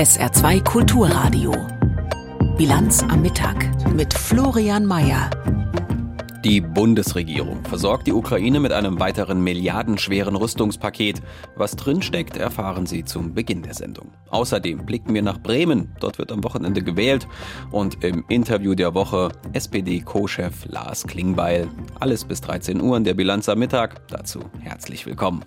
SR2 0.00 0.64
Kulturradio. 0.64 1.52
Bilanz 2.56 3.02
am 3.02 3.20
Mittag 3.20 3.68
mit 3.92 4.14
Florian 4.14 4.86
Mayer. 4.86 5.28
Die 6.42 6.62
Bundesregierung 6.62 7.62
versorgt 7.66 8.06
die 8.06 8.14
Ukraine 8.14 8.60
mit 8.60 8.72
einem 8.72 8.98
weiteren 8.98 9.44
milliardenschweren 9.44 10.36
Rüstungspaket. 10.36 11.20
Was 11.54 11.76
drinsteckt, 11.76 12.38
erfahren 12.38 12.86
Sie 12.86 13.04
zum 13.04 13.34
Beginn 13.34 13.60
der 13.60 13.74
Sendung. 13.74 14.10
Außerdem 14.30 14.86
blicken 14.86 15.12
wir 15.12 15.20
nach 15.20 15.36
Bremen. 15.42 15.94
Dort 16.00 16.16
wird 16.16 16.32
am 16.32 16.42
Wochenende 16.44 16.82
gewählt. 16.82 17.28
Und 17.70 18.02
im 18.02 18.24
Interview 18.30 18.74
der 18.74 18.94
Woche 18.94 19.32
SPD-Co-Chef 19.52 20.64
Lars 20.64 21.06
Klingbeil. 21.06 21.68
Alles 21.98 22.24
bis 22.24 22.40
13 22.40 22.80
Uhr 22.80 22.96
in 22.96 23.04
der 23.04 23.12
Bilanz 23.12 23.50
am 23.50 23.58
Mittag. 23.58 24.08
Dazu 24.08 24.40
herzlich 24.62 25.04
willkommen. 25.04 25.44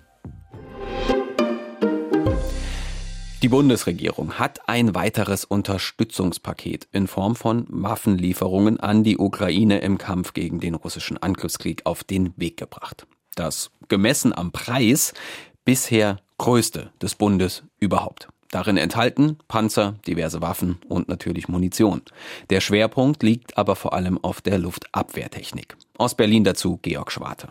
Die 3.44 3.50
Bundesregierung 3.50 4.38
hat 4.38 4.70
ein 4.70 4.94
weiteres 4.94 5.44
Unterstützungspaket 5.44 6.88
in 6.92 7.06
Form 7.06 7.36
von 7.36 7.66
Waffenlieferungen 7.68 8.80
an 8.80 9.04
die 9.04 9.18
Ukraine 9.18 9.80
im 9.80 9.98
Kampf 9.98 10.32
gegen 10.32 10.60
den 10.60 10.74
russischen 10.74 11.18
Angriffskrieg 11.18 11.82
auf 11.84 12.04
den 12.04 12.32
Weg 12.38 12.56
gebracht. 12.56 13.06
Das 13.34 13.70
gemessen 13.88 14.32
am 14.32 14.50
Preis 14.50 15.12
bisher 15.66 16.20
größte 16.38 16.90
des 17.02 17.16
Bundes 17.16 17.64
überhaupt. 17.80 18.28
Darin 18.50 18.78
enthalten 18.78 19.36
Panzer, 19.46 19.96
diverse 20.06 20.40
Waffen 20.40 20.78
und 20.88 21.10
natürlich 21.10 21.46
Munition. 21.46 22.00
Der 22.48 22.62
Schwerpunkt 22.62 23.22
liegt 23.22 23.58
aber 23.58 23.76
vor 23.76 23.92
allem 23.92 24.16
auf 24.24 24.40
der 24.40 24.56
Luftabwehrtechnik. 24.56 25.76
Aus 25.98 26.14
Berlin 26.14 26.44
dazu 26.44 26.78
Georg 26.80 27.12
Schwarte. 27.12 27.50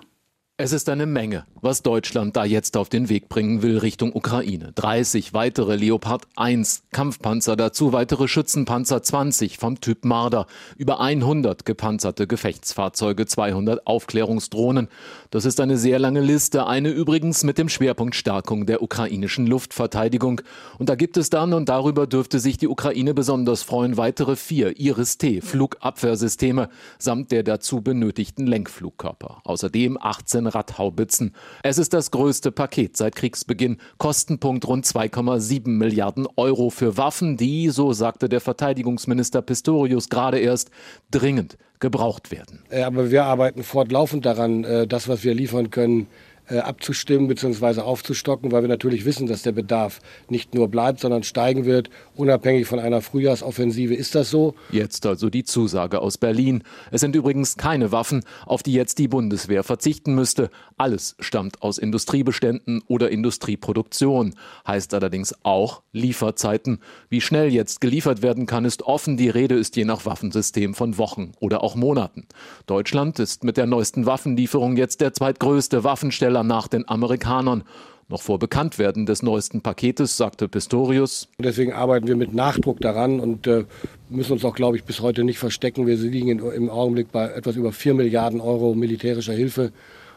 Es 0.55 0.71
ist 0.71 0.87
eine 0.87 1.07
Menge, 1.07 1.47
was 1.61 1.81
Deutschland 1.81 2.37
da 2.37 2.45
jetzt 2.45 2.77
auf 2.77 2.87
den 2.87 3.09
Weg 3.09 3.27
bringen 3.27 3.63
will 3.63 3.79
Richtung 3.79 4.15
Ukraine. 4.15 4.71
30 4.75 5.33
weitere 5.33 5.75
Leopard 5.75 6.27
1 6.35 6.83
Kampfpanzer, 6.91 7.55
dazu 7.55 7.91
weitere 7.91 8.27
Schützenpanzer 8.27 9.01
20 9.01 9.57
vom 9.57 9.81
Typ 9.81 10.05
Marder, 10.05 10.45
über 10.77 10.99
100 10.99 11.65
gepanzerte 11.65 12.27
Gefechtsfahrzeuge, 12.27 13.25
200 13.25 13.87
Aufklärungsdrohnen. 13.87 14.89
Das 15.31 15.45
ist 15.45 15.59
eine 15.59 15.79
sehr 15.79 15.97
lange 15.97 16.21
Liste, 16.21 16.67
eine 16.67 16.89
übrigens 16.89 17.43
mit 17.43 17.57
dem 17.57 17.67
Schwerpunkt 17.67 18.13
Stärkung 18.13 18.67
der 18.67 18.83
ukrainischen 18.83 19.47
Luftverteidigung. 19.47 20.41
Und 20.77 20.87
da 20.87 20.93
gibt 20.93 21.17
es 21.17 21.31
dann, 21.31 21.53
und 21.53 21.67
darüber 21.67 22.05
dürfte 22.05 22.39
sich 22.39 22.59
die 22.59 22.67
Ukraine 22.67 23.15
besonders 23.15 23.63
freuen, 23.63 23.97
weitere 23.97 24.35
vier 24.35 24.79
Iris-T 24.79 25.41
Flugabwehrsysteme 25.41 26.69
samt 26.99 27.31
der 27.31 27.41
dazu 27.41 27.81
benötigten 27.81 28.45
Lenkflugkörper. 28.45 29.41
Außerdem 29.45 29.97
18 29.99 30.42
18 30.47 30.47
Radhaubitzen. 30.47 31.33
Es 31.63 31.77
ist 31.77 31.93
das 31.93 32.11
größte 32.11 32.51
Paket 32.51 32.97
seit 32.97 33.15
Kriegsbeginn. 33.15 33.77
Kostenpunkt 33.97 34.67
rund 34.67 34.85
2,7 34.85 35.69
Milliarden 35.69 36.27
Euro 36.35 36.69
für 36.69 36.97
Waffen, 36.97 37.37
die, 37.37 37.69
so 37.69 37.93
sagte 37.93 38.29
der 38.29 38.41
Verteidigungsminister 38.41 39.41
Pistorius 39.41 40.09
gerade 40.09 40.39
erst, 40.39 40.69
dringend 41.11 41.57
gebraucht 41.79 42.31
werden. 42.31 42.63
Aber 42.71 43.11
wir 43.11 43.25
arbeiten 43.25 43.63
fortlaufend 43.63 44.25
daran, 44.25 44.63
äh, 44.63 44.87
das, 44.87 45.07
was 45.07 45.23
wir 45.23 45.33
liefern 45.33 45.69
können, 45.69 46.07
abzustimmen 46.49 47.27
bzw. 47.27 47.81
aufzustocken, 47.81 48.51
weil 48.51 48.63
wir 48.63 48.69
natürlich 48.69 49.05
wissen, 49.05 49.27
dass 49.27 49.43
der 49.43 49.53
Bedarf 49.53 49.99
nicht 50.29 50.53
nur 50.53 50.67
bleibt, 50.67 50.99
sondern 50.99 51.23
steigen 51.23 51.65
wird. 51.65 51.89
Unabhängig 52.15 52.67
von 52.67 52.79
einer 52.79 53.01
Frühjahrsoffensive 53.01 53.95
ist 53.95 54.15
das 54.15 54.29
so. 54.29 54.53
Jetzt 54.71 55.05
also 55.05 55.29
die 55.29 55.43
Zusage 55.43 56.01
aus 56.01 56.17
Berlin. 56.17 56.63
Es 56.91 57.01
sind 57.01 57.15
übrigens 57.15 57.55
keine 57.55 57.91
Waffen, 57.91 58.23
auf 58.45 58.61
die 58.61 58.73
jetzt 58.73 58.99
die 58.99 59.07
Bundeswehr 59.07 59.63
verzichten 59.63 60.15
müsste. 60.15 60.49
Alles 60.77 61.15
stammt 61.19 61.61
aus 61.61 61.77
Industriebeständen 61.77 62.81
oder 62.87 63.09
Industrieproduktion. 63.09 64.35
Heißt 64.67 64.93
allerdings 64.93 65.33
auch 65.43 65.81
Lieferzeiten. 65.93 66.79
Wie 67.09 67.21
schnell 67.21 67.53
jetzt 67.53 67.79
geliefert 67.79 68.21
werden 68.21 68.45
kann, 68.45 68.65
ist 68.65 68.83
offen. 68.83 69.17
Die 69.17 69.29
Rede 69.29 69.55
ist 69.55 69.75
je 69.75 69.85
nach 69.85 70.05
Waffensystem 70.05 70.73
von 70.73 70.97
Wochen 70.97 71.31
oder 71.39 71.63
auch 71.63 71.75
Monaten. 71.75 72.27
Deutschland 72.65 73.19
ist 73.19 73.43
mit 73.43 73.57
der 73.57 73.65
neuesten 73.65 74.05
Waffenlieferung 74.05 74.75
jetzt 74.75 74.99
der 74.99 75.13
zweitgrößte 75.13 75.83
Waffensteller 75.83 76.32
schneller 76.33 76.43
nach 76.43 76.67
den 76.67 76.87
Amerikanern. 76.89 77.63
Noch 78.09 78.21
vor 78.21 78.37
Bekanntwerden 78.37 79.05
des 79.05 79.23
neuesten 79.23 79.61
Paketes 79.61 80.17
sagte 80.17 80.47
Pistorius. 80.49 81.29
Deswegen 81.39 81.73
arbeiten 81.73 82.07
wir 82.07 82.15
mit 82.15 82.33
Nachdruck 82.33 82.81
daran 82.81 83.19
und 83.19 83.47
äh, 83.47 83.65
müssen 84.09 84.33
uns 84.33 84.43
auch, 84.43 84.55
glaube 84.55 84.75
ich, 84.77 84.83
bis 84.83 84.99
heute 84.99 85.23
nicht 85.23 85.39
verstecken. 85.39 85.87
Wir 85.87 85.95
liegen 85.95 86.39
im 86.39 86.69
Augenblick 86.69 87.11
bei 87.11 87.29
etwas 87.29 87.55
über 87.55 87.71
4 87.71 87.93
Milliarden 87.93 88.41
Euro 88.41 88.73
militärischer 88.75 89.33
Hilfe. 89.33 89.71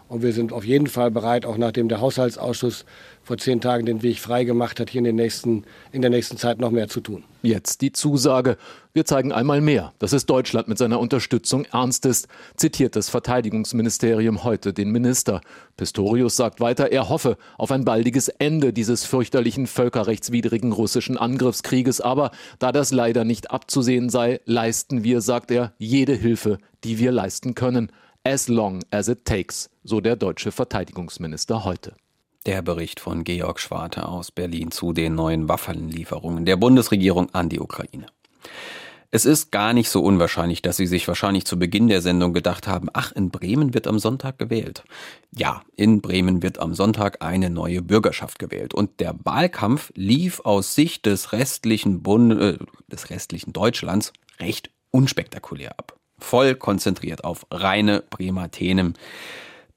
Und 0.09 0.23
wir 0.23 0.33
sind 0.33 0.53
auf 0.53 0.65
jeden 0.65 0.87
Fall 0.87 1.11
bereit, 1.11 1.45
auch 1.45 1.57
nachdem 1.57 1.89
der 1.89 2.01
Haushaltsausschuss 2.01 2.85
vor 3.25 3.39
zehn 3.39 3.61
Tagen 3.61 3.87
den 3.87 4.03
Weg 4.03 4.21
freigemacht 4.21 4.79
hat, 4.79 4.89
hier 4.91 5.01
in, 5.01 5.05
den 5.05 5.17
nächsten, 5.17 5.65
in 5.91 6.01
der 6.01 6.11
nächsten 6.11 6.37
Zeit 6.37 6.61
noch 6.61 6.71
mehr 6.71 6.87
zu 6.87 7.01
tun. 7.01 7.25
Jetzt 7.43 7.81
die 7.81 7.91
Zusage. 7.91 8.57
Wir 8.93 9.05
zeigen 9.05 9.33
einmal 9.33 9.61
mehr, 9.61 9.93
dass 9.99 10.13
es 10.13 10.25
Deutschland 10.25 10.69
mit 10.69 10.79
seiner 10.79 11.01
Unterstützung 11.01 11.65
ernst 11.73 12.07
ist, 12.07 12.29
zitiert 12.57 12.95
das 12.95 13.09
Verteidigungsministerium 13.09 14.45
heute 14.45 14.73
den 14.73 14.93
Minister. 14.93 15.41
Pistorius 15.77 16.37
sagt 16.37 16.61
weiter, 16.61 16.93
er 16.93 17.09
hoffe 17.09 17.37
auf 17.59 17.73
ein 17.73 17.85
baldiges 17.85 18.29
Ende 18.29 18.73
dieses 18.73 19.05
fürchterlichen 19.05 19.67
völkerrechtswidrigen 19.67 20.71
russischen 20.71 21.19
Angriffskrieges. 21.19 22.01
Aber 22.01 22.31
da 22.61 22.71
das 22.71 22.93
leider 22.93 23.25
nicht 23.25 23.51
abzusehen 23.51 24.09
sei, 24.09 24.41
leisten 24.45 25.03
wir, 25.03 25.21
sagt 25.21 25.51
er, 25.51 25.73
jede 25.79 26.15
Hilfe, 26.15 26.59
die 26.85 27.01
wir 27.01 27.11
leisten 27.11 27.57
können 27.57 27.91
as 28.27 28.49
long 28.49 28.83
as 28.91 29.07
it 29.07 29.25
takes, 29.25 29.71
so 29.85 30.01
der 30.01 30.17
deutsche 30.17 30.51
Verteidigungsminister 30.51 31.65
heute. 31.65 31.95
Der 32.45 32.61
Bericht 32.61 32.99
von 32.99 33.23
Georg 33.23 33.61
Schwarte 33.61 34.09
aus 34.09 34.33
Berlin 34.33 34.73
zu 34.73 34.93
den 34.93 35.15
neuen 35.15 35.49
Waffenlieferungen 35.49 36.45
der 36.45 36.57
Bundesregierung 36.57 37.33
an 37.35 37.49
die 37.49 37.61
Ukraine. 37.61 38.07
Es 39.13 39.27
ist 39.27 39.53
gar 39.53 39.73
nicht 39.73 39.89
so 39.91 40.03
unwahrscheinlich, 40.03 40.61
dass 40.61 40.77
Sie 40.77 40.89
sich 40.89 41.07
wahrscheinlich 41.07 41.45
zu 41.45 41.57
Beginn 41.57 41.87
der 41.87 42.03
Sendung 42.03 42.33
gedacht 42.33 42.67
haben, 42.67 42.89
ach, 42.93 43.13
in 43.13 43.31
Bremen 43.31 43.75
wird 43.75 43.87
am 43.87 44.01
Sonntag 44.01 44.41
gewählt. 44.41 44.83
Ja, 45.31 45.63
in 45.77 46.01
Bremen 46.01 46.43
wird 46.43 46.59
am 46.59 46.75
Sonntag 46.75 47.23
eine 47.23 47.49
neue 47.49 47.81
Bürgerschaft 47.81 48.41
gewählt. 48.41 48.75
Und 48.75 48.99
der 48.99 49.15
Wahlkampf 49.23 49.93
lief 49.95 50.41
aus 50.41 50.75
Sicht 50.75 51.07
des 51.07 51.33
restlichen 51.33 52.03
Bund 52.03 52.33
äh, 52.33 52.59
des 52.89 53.09
restlichen 53.11 53.53
Deutschlands 53.53 54.13
recht 54.41 54.71
unspektakulär 54.91 55.79
ab 55.79 55.97
voll 56.19 56.55
konzentriert 56.55 57.25
auf 57.25 57.47
reine 57.51 58.03
Bremer 58.11 58.51
Themen 58.51 58.95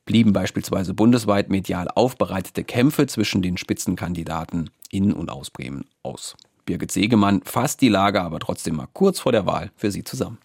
blieben 0.10 0.34
beispielsweise 0.34 0.96
bundesweit 0.96 1.52
medial 1.52 1.88
aufbereitete 1.94 2.64
Kämpfe 2.64 3.06
zwischen 3.06 3.44
den 3.44 3.58
Spitzenkandidaten 3.58 4.72
in 4.90 5.14
und 5.14 5.30
aus 5.30 5.52
Bremen 5.52 5.86
aus. 6.02 6.36
Birgit 6.66 6.92
Segemann 6.92 7.44
fasst 7.44 7.80
die 7.82 7.90
Lage 7.90 8.20
aber 8.20 8.40
trotzdem 8.40 8.78
mal 8.78 8.88
kurz 8.92 9.20
vor 9.20 9.32
der 9.32 9.46
Wahl 9.46 9.70
für 9.76 9.92
Sie 9.92 10.04
zusammen. 10.04 10.40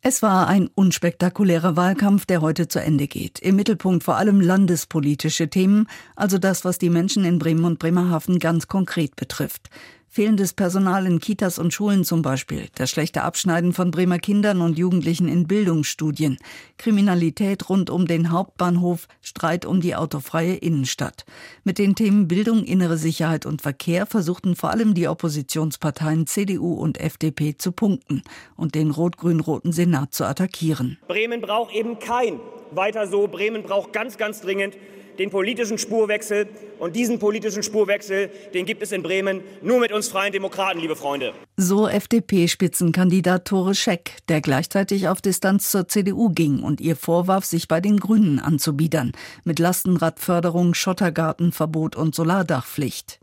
Es 0.00 0.22
war 0.22 0.46
ein 0.46 0.70
unspektakulärer 0.74 1.76
Wahlkampf, 1.76 2.24
der 2.24 2.40
heute 2.40 2.68
zu 2.68 2.80
Ende 2.80 3.06
geht. 3.06 3.38
Im 3.40 3.56
Mittelpunkt 3.56 4.02
vor 4.02 4.16
allem 4.16 4.40
landespolitische 4.40 5.50
Themen, 5.50 5.88
also 6.14 6.38
das, 6.38 6.64
was 6.64 6.78
die 6.78 6.90
Menschen 6.90 7.26
in 7.26 7.38
Bremen 7.38 7.64
und 7.64 7.78
Bremerhaven 7.78 8.38
ganz 8.38 8.66
konkret 8.66 9.14
betrifft. 9.16 9.68
Fehlendes 10.16 10.54
Personal 10.54 11.04
in 11.04 11.20
Kitas 11.20 11.58
und 11.58 11.74
Schulen 11.74 12.02
zum 12.02 12.22
Beispiel, 12.22 12.68
das 12.74 12.88
schlechte 12.88 13.22
Abschneiden 13.22 13.74
von 13.74 13.90
Bremer 13.90 14.18
Kindern 14.18 14.62
und 14.62 14.78
Jugendlichen 14.78 15.28
in 15.28 15.46
Bildungsstudien, 15.46 16.38
Kriminalität 16.78 17.68
rund 17.68 17.90
um 17.90 18.06
den 18.06 18.30
Hauptbahnhof, 18.30 19.08
Streit 19.20 19.66
um 19.66 19.82
die 19.82 19.94
autofreie 19.94 20.54
Innenstadt. 20.54 21.26
Mit 21.64 21.76
den 21.76 21.94
Themen 21.94 22.28
Bildung, 22.28 22.64
innere 22.64 22.96
Sicherheit 22.96 23.44
und 23.44 23.60
Verkehr 23.60 24.06
versuchten 24.06 24.56
vor 24.56 24.70
allem 24.70 24.94
die 24.94 25.06
Oppositionsparteien 25.06 26.26
CDU 26.26 26.72
und 26.72 26.98
FDP 26.98 27.58
zu 27.58 27.72
punkten 27.72 28.22
und 28.56 28.74
den 28.74 28.92
rot-grün-roten 28.92 29.72
Senat 29.72 30.14
zu 30.14 30.24
attackieren. 30.24 30.96
Bremen 31.08 31.42
braucht 31.42 31.74
eben 31.74 31.98
kein 31.98 32.40
weiter 32.70 33.06
so. 33.06 33.28
Bremen 33.28 33.64
braucht 33.64 33.92
ganz, 33.92 34.16
ganz 34.16 34.40
dringend 34.40 34.78
den 35.18 35.30
politischen 35.30 35.78
Spurwechsel. 35.78 36.48
Und 36.78 36.94
diesen 36.94 37.18
politischen 37.18 37.62
Spurwechsel, 37.62 38.30
den 38.52 38.66
gibt 38.66 38.82
es 38.82 38.92
in 38.92 39.02
Bremen 39.02 39.40
nur 39.62 39.80
mit 39.80 39.92
uns 39.92 40.08
Freien 40.08 40.32
Demokraten, 40.32 40.78
liebe 40.78 40.96
Freunde. 40.96 41.32
So 41.56 41.88
FDP-Spitzenkandidat 41.88 43.46
Tore 43.46 43.74
Scheck, 43.74 44.16
der 44.28 44.40
gleichzeitig 44.40 45.08
auf 45.08 45.22
Distanz 45.22 45.70
zur 45.70 45.88
CDU 45.88 46.28
ging 46.28 46.62
und 46.62 46.80
ihr 46.80 46.96
vorwarf, 46.96 47.44
sich 47.44 47.68
bei 47.68 47.80
den 47.80 47.98
Grünen 47.98 48.38
anzubiedern. 48.38 49.12
Mit 49.44 49.58
Lastenradförderung, 49.58 50.74
Schottergartenverbot 50.74 51.96
und 51.96 52.14
Solardachpflicht. 52.14 53.18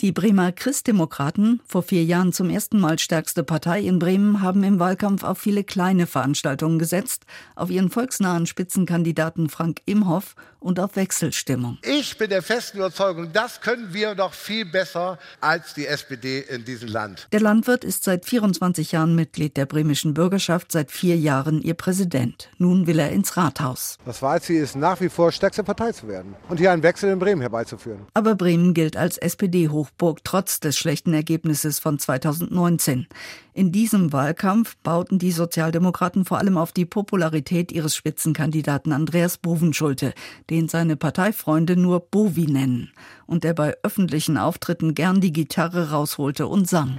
Die 0.00 0.12
Bremer 0.12 0.52
Christdemokraten, 0.52 1.60
vor 1.66 1.82
vier 1.82 2.04
Jahren 2.04 2.32
zum 2.32 2.50
ersten 2.50 2.80
Mal 2.80 2.98
stärkste 2.98 3.44
Partei 3.44 3.80
in 3.80 3.98
Bremen, 3.98 4.42
haben 4.42 4.64
im 4.64 4.78
Wahlkampf 4.78 5.22
auf 5.22 5.38
viele 5.38 5.64
kleine 5.64 6.06
Veranstaltungen 6.06 6.78
gesetzt, 6.78 7.24
auf 7.54 7.70
ihren 7.70 7.90
volksnahen 7.90 8.46
Spitzenkandidaten 8.46 9.48
Frank 9.48 9.80
Imhoff 9.86 10.34
und 10.62 10.80
auf 10.80 10.96
Wechselstimmung. 10.96 11.78
Ich 11.82 12.16
bin 12.18 12.30
der 12.30 12.42
festen 12.42 12.78
Überzeugung, 12.78 13.32
das 13.32 13.60
können 13.60 13.92
wir 13.92 14.14
noch 14.14 14.32
viel 14.32 14.64
besser 14.64 15.18
als 15.40 15.74
die 15.74 15.86
SPD 15.86 16.40
in 16.40 16.64
diesem 16.64 16.88
Land. 16.88 17.28
Der 17.32 17.40
Landwirt 17.40 17.84
ist 17.84 18.04
seit 18.04 18.24
24 18.24 18.92
Jahren 18.92 19.14
Mitglied 19.14 19.56
der 19.56 19.66
bremischen 19.66 20.14
Bürgerschaft, 20.14 20.72
seit 20.72 20.90
vier 20.90 21.16
Jahren 21.16 21.60
ihr 21.62 21.74
Präsident. 21.74 22.50
Nun 22.58 22.86
will 22.86 22.98
er 22.98 23.10
ins 23.10 23.36
Rathaus. 23.36 23.98
Das 24.04 24.22
Wahlziel 24.22 24.62
ist 24.62 24.76
nach 24.76 25.00
wie 25.00 25.08
vor 25.08 25.32
stärkste 25.32 25.64
Partei 25.64 25.92
zu 25.92 26.08
werden 26.08 26.34
und 26.48 26.58
hier 26.58 26.72
einen 26.72 26.82
Wechsel 26.82 27.10
in 27.10 27.18
Bremen 27.18 27.40
herbeizuführen. 27.40 28.06
Aber 28.14 28.34
Bremen 28.34 28.74
gilt 28.74 28.96
als 28.96 29.18
SPD 29.18 29.51
SPD-Hochburg 29.52 30.24
trotz 30.24 30.60
des 30.60 30.78
schlechten 30.78 31.12
Ergebnisses 31.12 31.78
von 31.78 31.98
2019. 31.98 33.06
In 33.52 33.70
diesem 33.70 34.10
Wahlkampf 34.12 34.76
bauten 34.82 35.18
die 35.18 35.30
Sozialdemokraten 35.30 36.24
vor 36.24 36.38
allem 36.38 36.56
auf 36.56 36.72
die 36.72 36.86
Popularität 36.86 37.70
ihres 37.70 37.94
Spitzenkandidaten 37.94 38.92
Andreas 38.92 39.36
Bovenschulte, 39.36 40.14
den 40.48 40.68
seine 40.68 40.96
Parteifreunde 40.96 41.76
nur 41.76 42.00
Bovi 42.00 42.46
nennen, 42.46 42.92
und 43.26 43.44
der 43.44 43.52
bei 43.52 43.76
öffentlichen 43.82 44.38
Auftritten 44.38 44.94
gern 44.94 45.20
die 45.20 45.34
Gitarre 45.34 45.90
rausholte 45.90 46.46
und 46.46 46.66
sang. 46.66 46.96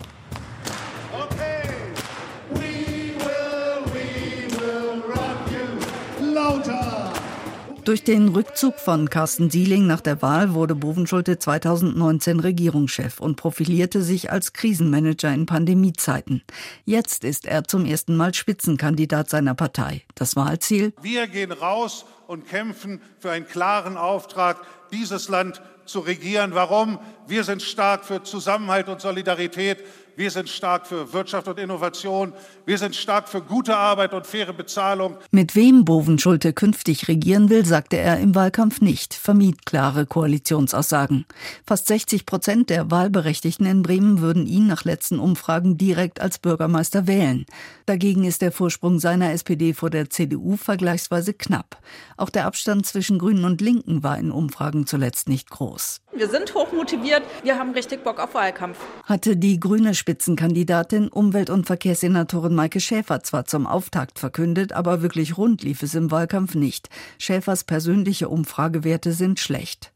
Durch 7.86 8.06
den 8.06 8.30
Rückzug 8.30 8.80
von 8.80 9.10
Carsten 9.10 9.50
Sieling 9.50 9.86
nach 9.88 10.00
der 10.00 10.22
Wahl 10.22 10.54
wurde 10.54 10.74
Bovenschulte 10.74 11.38
2019 11.38 12.40
Regierungschef 12.40 13.20
und 13.20 13.36
profilierte 13.36 14.02
sich 14.02 14.32
als 14.32 14.54
Krisenmanager 14.54 15.34
in 15.34 15.46
Pandemiezeiten. 15.46 16.44
Jetzt 16.86 17.26
ist 17.26 17.46
er 17.46 17.66
zum 17.66 17.86
ersten 17.86 18.16
Mal 18.16 18.34
Spitzenkandidat 18.34 19.30
seiner 19.30 19.54
Partei. 19.54 20.04
Das 20.16 20.38
Wahlziel? 20.38 20.94
Wir 21.02 21.28
gehen 21.28 21.52
raus 21.52 22.06
und 22.26 22.48
kämpfen 22.48 23.02
für 23.20 23.32
einen 23.32 23.48
klaren 23.48 23.98
Auftrag, 23.98 24.62
dieses 24.94 25.28
Land 25.28 25.62
zu 25.86 26.00
regieren. 26.00 26.52
Warum? 26.54 27.00
Wir 27.28 27.44
sind 27.44 27.62
stark 27.62 28.06
für 28.06 28.24
Zusammenhalt 28.24 28.88
und 28.88 29.02
Solidarität. 29.02 29.80
Wir 30.16 30.30
sind 30.30 30.48
stark 30.48 30.86
für 30.86 31.12
Wirtschaft 31.12 31.48
und 31.48 31.58
Innovation. 31.58 32.34
Wir 32.68 32.78
sind 32.78 32.96
stark 32.96 33.28
für 33.28 33.42
gute 33.42 33.76
Arbeit 33.76 34.14
und 34.14 34.28
faire 34.28 34.54
Bezahlung. 34.54 35.18
Mit 35.32 35.56
wem 35.56 35.86
Bovenschulte 35.86 36.54
künftig 36.54 37.08
regieren 37.08 37.50
will, 37.50 37.66
sagte 37.66 37.98
er 37.98 38.20
im 38.20 38.36
Wahlkampf 38.36 38.80
nicht, 38.80 39.16
vermied 39.16 39.66
klare 39.66 40.06
Koalitionsaussagen. 40.06 41.26
Fast 41.66 41.88
60 41.88 42.28
Prozent 42.28 42.70
der 42.70 42.92
Wahlberechtigten 42.92 43.66
in 43.66 43.82
Bremen 43.82 44.22
würden 44.22 44.46
ihn 44.46 44.68
nach 44.68 44.84
letzten 44.84 45.18
Umfragen 45.18 45.80
direkt 45.80 46.22
als 46.22 46.38
Bürgermeister 46.38 47.08
wählen. 47.08 47.48
Dagegen 47.88 48.24
ist 48.24 48.44
der 48.44 48.52
Vorsprung 48.52 49.00
seiner 49.00 49.32
SPD 49.32 49.74
vor 49.74 49.90
der 49.90 50.12
CDU 50.12 50.58
vergleichsweise 50.58 51.34
knapp. 51.34 51.80
Auch 52.18 52.30
der 52.30 52.46
Abstand 52.46 52.86
zwischen 52.86 53.18
Grünen 53.18 53.46
und 53.46 53.62
Linken 53.62 54.04
war 54.04 54.20
in 54.20 54.30
Umfragen 54.32 54.86
zuletzt 54.86 55.28
nicht 55.28 55.50
groß. 55.50 56.02
Wir 56.16 56.30
sind 56.30 56.54
hochmotiviert, 56.54 57.24
wir 57.42 57.58
haben 57.58 57.72
richtig 57.72 58.04
Bock 58.04 58.20
auf 58.20 58.36
Wahlkampf. 58.36 58.78
Hatte 59.06 59.36
die 59.36 59.60
grüne 59.60 59.96
Spitzenkandidatin 60.04 61.08
Umwelt- 61.08 61.50
und 61.50 61.66
Verkehrssenatorin 61.66 62.54
Maike 62.54 62.82
Schäfer 62.82 63.24
zwar 63.24 63.46
zum 63.46 63.66
Auftakt 63.66 64.20
verkündet, 64.20 64.74
aber 64.74 65.02
wirklich 65.02 65.38
rund 65.38 65.64
lief 65.64 65.82
es 65.82 65.96
im 65.96 66.12
Wahlkampf 66.12 66.56
nicht. 66.56 66.90
Schäfers 67.18 67.64
persönliche 67.64 68.28
Umfragewerte 68.28 69.14
sind 69.14 69.40
schlecht. 69.40 69.94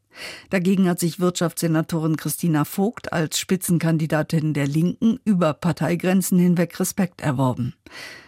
Dagegen 0.49 0.87
hat 0.87 1.01
sich 1.01 1.19
Wirtschaftssenatorin 1.19 2.15
Christina 2.15 2.63
Vogt 2.63 3.11
als 3.11 3.37
Spitzenkandidatin 3.37 4.53
der 4.53 4.65
Linken 4.65 5.19
über 5.25 5.53
Parteigrenzen 5.53 6.39
hinweg 6.39 6.79
Respekt 6.79 7.19
erworben. 7.19 7.73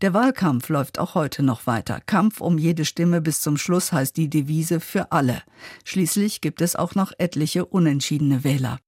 Der 0.02 0.14
Wahlkampf 0.14 0.68
läuft 0.68 1.00
auch 1.00 1.16
heute 1.16 1.44
noch 1.44 1.66
weiter. 1.66 2.02
Kampf 2.06 2.42
um 2.42 2.58
jede 2.58 2.84
Stimme 2.84 3.22
bis 3.22 3.40
zum 3.40 3.56
Schluss 3.56 3.94
heißt 3.94 4.18
die 4.18 4.30
Devise 4.30 4.82
für 4.82 5.14
alle. 5.14 5.44
Schließlich 5.86 6.42
gibt 6.42 6.60
es 6.60 6.76
auch 6.76 6.94
noch 6.94 7.14
etliche 7.18 7.64
unentschiedene 7.64 8.44
Wähler. 8.44 8.80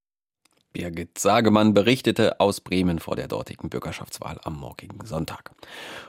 Birgit 0.72 1.18
Sagemann 1.18 1.74
berichtete 1.74 2.40
aus 2.40 2.60
Bremen 2.60 2.98
vor 2.98 3.16
der 3.16 3.28
dortigen 3.28 3.68
Bürgerschaftswahl 3.68 4.38
am 4.44 4.58
morgigen 4.58 5.04
Sonntag. 5.04 5.50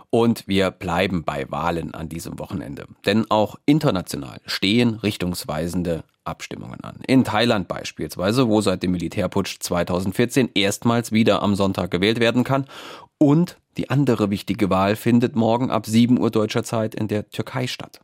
Und 0.10 0.48
wir 0.48 0.72
bleiben 0.72 1.24
bei 1.24 1.50
Wahlen 1.50 1.94
an 1.94 2.10
diesem 2.10 2.40
Wochenende. 2.40 2.86
Denn 3.06 3.30
auch 3.30 3.56
international 3.66 4.40
stehen 4.46 4.96
richtungsweisende 4.96 6.04
Abstimmungen 6.24 6.84
an. 6.84 7.00
In 7.08 7.24
Thailand 7.24 7.68
beispielsweise, 7.68 8.48
wo 8.48 8.62
seit 8.62 8.84
dem 8.84 8.92
Militärputsch 8.92 9.58
2014 9.60 10.52
erstmals 10.54 11.12
wieder 11.12 11.42
am 11.42 11.56
Sonntag 11.56 11.92
gewählt 11.92 12.20
werden 12.20 12.44
kann. 12.44 12.66
Und 13.18 13.58
die 13.78 13.90
andere 13.90 14.30
wichtige 14.30 14.70
Wahl 14.70 14.96
findet 14.96 15.36
morgen 15.36 15.72
ab 15.72 15.86
7 15.86 16.20
Uhr 16.20 16.30
deutscher 16.30 16.64
Zeit 16.64 16.96
in 16.96 17.08
der 17.08 17.30
Türkei 17.30 17.68
statt. 17.68 18.00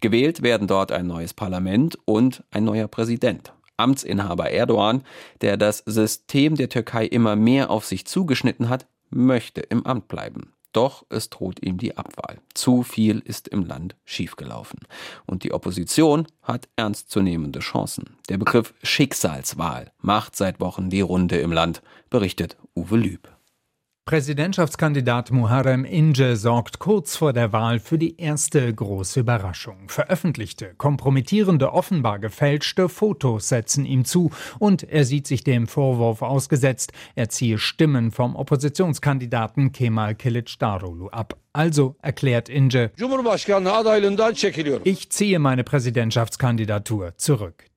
Gewählt 0.00 0.42
werden 0.42 0.66
dort 0.66 0.92
ein 0.92 1.06
neues 1.06 1.32
Parlament 1.32 1.98
und 2.04 2.44
ein 2.50 2.64
neuer 2.64 2.88
Präsident. 2.88 3.52
Amtsinhaber 3.76 4.50
Erdogan, 4.50 5.02
der 5.40 5.56
das 5.56 5.78
System 5.86 6.56
der 6.56 6.68
Türkei 6.68 7.06
immer 7.06 7.36
mehr 7.36 7.70
auf 7.70 7.84
sich 7.84 8.06
zugeschnitten 8.06 8.68
hat, 8.68 8.86
möchte 9.10 9.60
im 9.60 9.84
Amt 9.86 10.08
bleiben. 10.08 10.52
Doch 10.72 11.04
es 11.10 11.28
droht 11.28 11.62
ihm 11.62 11.76
die 11.76 11.96
Abwahl. 11.98 12.38
Zu 12.54 12.82
viel 12.82 13.18
ist 13.18 13.46
im 13.48 13.66
Land 13.66 13.94
schiefgelaufen. 14.04 14.80
Und 15.26 15.44
die 15.44 15.52
Opposition 15.52 16.26
hat 16.42 16.68
ernstzunehmende 16.76 17.60
Chancen. 17.60 18.16
Der 18.30 18.38
Begriff 18.38 18.72
Schicksalswahl 18.82 19.92
macht 20.00 20.34
seit 20.34 20.60
Wochen 20.60 20.88
die 20.88 21.02
Runde 21.02 21.38
im 21.38 21.52
Land, 21.52 21.82
berichtet 22.08 22.56
Uwe 22.74 22.96
Lüb. 22.96 23.28
Präsidentschaftskandidat 24.04 25.30
Muharrem 25.30 25.84
Ince 25.84 26.34
sorgt 26.34 26.80
kurz 26.80 27.16
vor 27.16 27.32
der 27.32 27.52
Wahl 27.52 27.78
für 27.78 27.98
die 27.98 28.16
erste 28.18 28.74
große 28.74 29.20
Überraschung. 29.20 29.88
Veröffentlichte, 29.88 30.74
kompromittierende, 30.76 31.72
offenbar 31.72 32.18
gefälschte 32.18 32.88
Fotos 32.88 33.48
setzen 33.48 33.84
ihm 33.84 34.04
zu 34.04 34.32
und 34.58 34.82
er 34.82 35.04
sieht 35.04 35.28
sich 35.28 35.44
dem 35.44 35.68
Vorwurf 35.68 36.20
ausgesetzt, 36.20 36.92
er 37.14 37.28
ziehe 37.28 37.58
Stimmen 37.58 38.10
vom 38.10 38.34
Oppositionskandidaten 38.34 39.70
Kemal 39.70 40.14
Kılıçdaroğlu 40.14 41.08
ab. 41.10 41.38
Also 41.52 41.94
erklärt 42.02 42.48
Ince, 42.48 42.90
ich 44.84 45.10
ziehe 45.10 45.38
meine 45.38 45.62
Präsidentschaftskandidatur 45.62 47.16
zurück. 47.18 47.71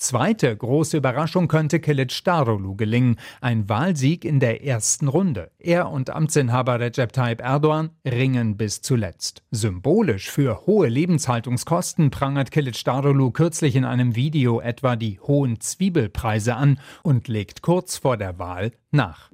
Zweite 0.00 0.56
große 0.56 0.96
Überraschung 0.96 1.48
könnte 1.48 1.78
Kılıçdaroğlu 1.78 2.76
gelingen, 2.76 3.16
ein 3.40 3.68
Wahlsieg 3.68 4.24
in 4.24 4.38
der 4.38 4.64
ersten 4.64 5.08
Runde. 5.08 5.50
Er 5.58 5.90
und 5.90 6.08
Amtsinhaber 6.10 6.78
Recep 6.78 7.12
Tayyip 7.12 7.40
Erdogan 7.40 7.90
ringen 8.06 8.56
bis 8.56 8.80
zuletzt. 8.80 9.42
Symbolisch 9.50 10.30
für 10.30 10.66
hohe 10.66 10.88
Lebenshaltungskosten 10.88 12.10
prangert 12.10 12.50
Kılıçdaroğlu 12.50 13.32
kürzlich 13.32 13.74
in 13.74 13.84
einem 13.84 14.14
Video 14.14 14.60
etwa 14.60 14.94
die 14.94 15.18
hohen 15.18 15.60
Zwiebelpreise 15.60 16.54
an 16.54 16.78
und 17.02 17.26
legt 17.26 17.62
kurz 17.62 17.96
vor 17.96 18.16
der 18.16 18.38
Wahl 18.38 18.70
nach. 18.92 19.32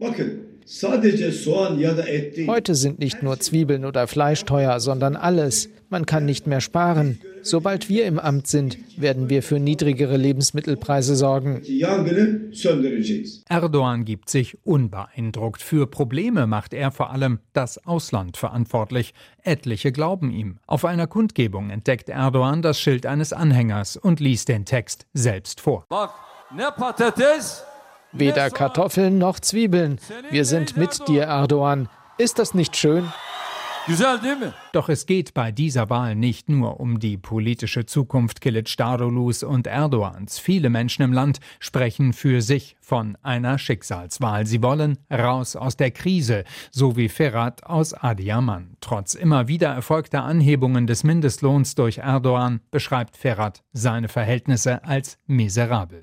Heute 2.47 2.75
sind 2.75 2.99
nicht 3.01 3.23
nur 3.23 3.39
Zwiebeln 3.39 3.85
oder 3.85 4.07
Fleisch 4.07 4.45
teuer, 4.47 4.81
sondern 4.81 5.15
alles. 5.15 5.69
Man 5.91 6.07
kann 6.07 6.25
nicht 6.25 6.47
mehr 6.47 6.63
sparen. 6.63 7.21
Sobald 7.45 7.89
wir 7.91 8.07
im 8.07 8.19
Amt 8.19 8.47
sind, 8.47 8.79
werden 8.97 9.29
wir 9.29 9.43
für 9.43 9.61
niedrigere 9.61 10.17
Lebensmittelpreise 10.17 11.15
sorgen. 11.15 11.63
Erdogan 13.49 14.05
gibt 14.05 14.31
sich 14.31 14.59
unbeeindruckt. 14.65 15.63
Für 15.63 15.87
Probleme 15.87 16.47
macht 16.47 16.73
er 16.73 16.91
vor 16.91 17.11
allem 17.11 17.41
das 17.53 17.87
Ausland 17.87 18.37
verantwortlich. 18.39 19.13
Etliche 19.43 19.93
glauben 19.93 20.31
ihm. 20.31 20.57
Auf 20.67 20.85
einer 20.85 21.07
Kundgebung 21.07 21.71
entdeckt 21.71 22.09
Erdogan 22.09 22.63
das 22.63 22.81
Schild 22.81 23.05
eines 23.05 23.33
Anhängers 23.33 23.97
und 23.99 24.21
liest 24.21 24.49
den 24.49 24.65
Text 24.65 25.07
selbst 25.13 25.61
vor. 25.61 25.85
Weder 28.13 28.51
Kartoffeln 28.51 29.19
noch 29.19 29.39
Zwiebeln. 29.41 29.99
Wir 30.31 30.45
sind 30.45 30.77
mit 30.77 31.09
dir, 31.09 31.25
Erdogan. 31.25 31.89
Ist 32.17 32.39
das 32.39 32.55
nicht 32.55 32.77
schön? 32.77 33.13
Doch 34.73 34.89
es 34.89 35.05
geht 35.05 35.35
bei 35.35 35.53
dieser 35.53 35.91
Wahl 35.91 36.15
nicht 36.15 36.49
nur 36.49 36.81
um 36.81 36.99
die 37.01 37.19
politische 37.19 37.85
Zukunft 37.85 38.43
Kılıçdaroğlu's 38.43 39.45
und 39.45 39.67
Erdogans. 39.67 40.39
Viele 40.39 40.71
Menschen 40.71 41.03
im 41.03 41.13
Land 41.13 41.39
sprechen 41.61 42.15
für 42.15 42.41
sich 42.41 42.77
von 42.85 43.17
einer 43.23 43.59
Schicksalswahl. 43.59 44.47
Sie 44.47 44.63
wollen 44.63 44.99
raus 45.11 45.57
aus 45.57 45.77
der 45.77 45.91
Krise, 45.91 46.45
so 46.71 46.97
wie 46.97 47.09
Ferhat 47.09 47.65
aus 47.65 47.95
Adiyaman. 47.95 48.77
Trotz 48.81 49.15
immer 49.15 49.49
wieder 49.49 49.69
erfolgter 49.69 50.25
Anhebungen 50.25 50.87
des 50.87 51.03
Mindestlohns 51.05 51.75
durch 51.75 51.99
Erdogan 51.99 52.61
beschreibt 52.71 53.17
Ferhat 53.17 53.63
seine 53.73 54.09
Verhältnisse 54.09 54.85
als 54.85 55.19
miserabel. 55.27 56.03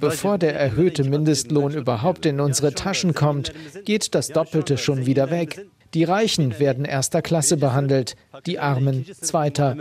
Bevor 0.00 0.38
der 0.38 0.58
erhöhte 0.58 1.04
Mindestlohn 1.04 1.74
überhaupt 1.74 2.26
in 2.26 2.40
unsere 2.40 2.74
Taschen 2.74 3.14
kommt, 3.14 3.52
geht 3.84 4.14
das 4.14 4.28
Doppelte 4.28 4.78
schon 4.78 5.06
wieder 5.06 5.30
weg. 5.30 5.64
Die 5.94 6.04
Reichen 6.04 6.58
werden 6.58 6.86
erster 6.86 7.20
Klasse 7.20 7.58
behandelt, 7.58 8.16
die 8.46 8.58
Armen 8.58 9.04
zweiter. 9.20 9.76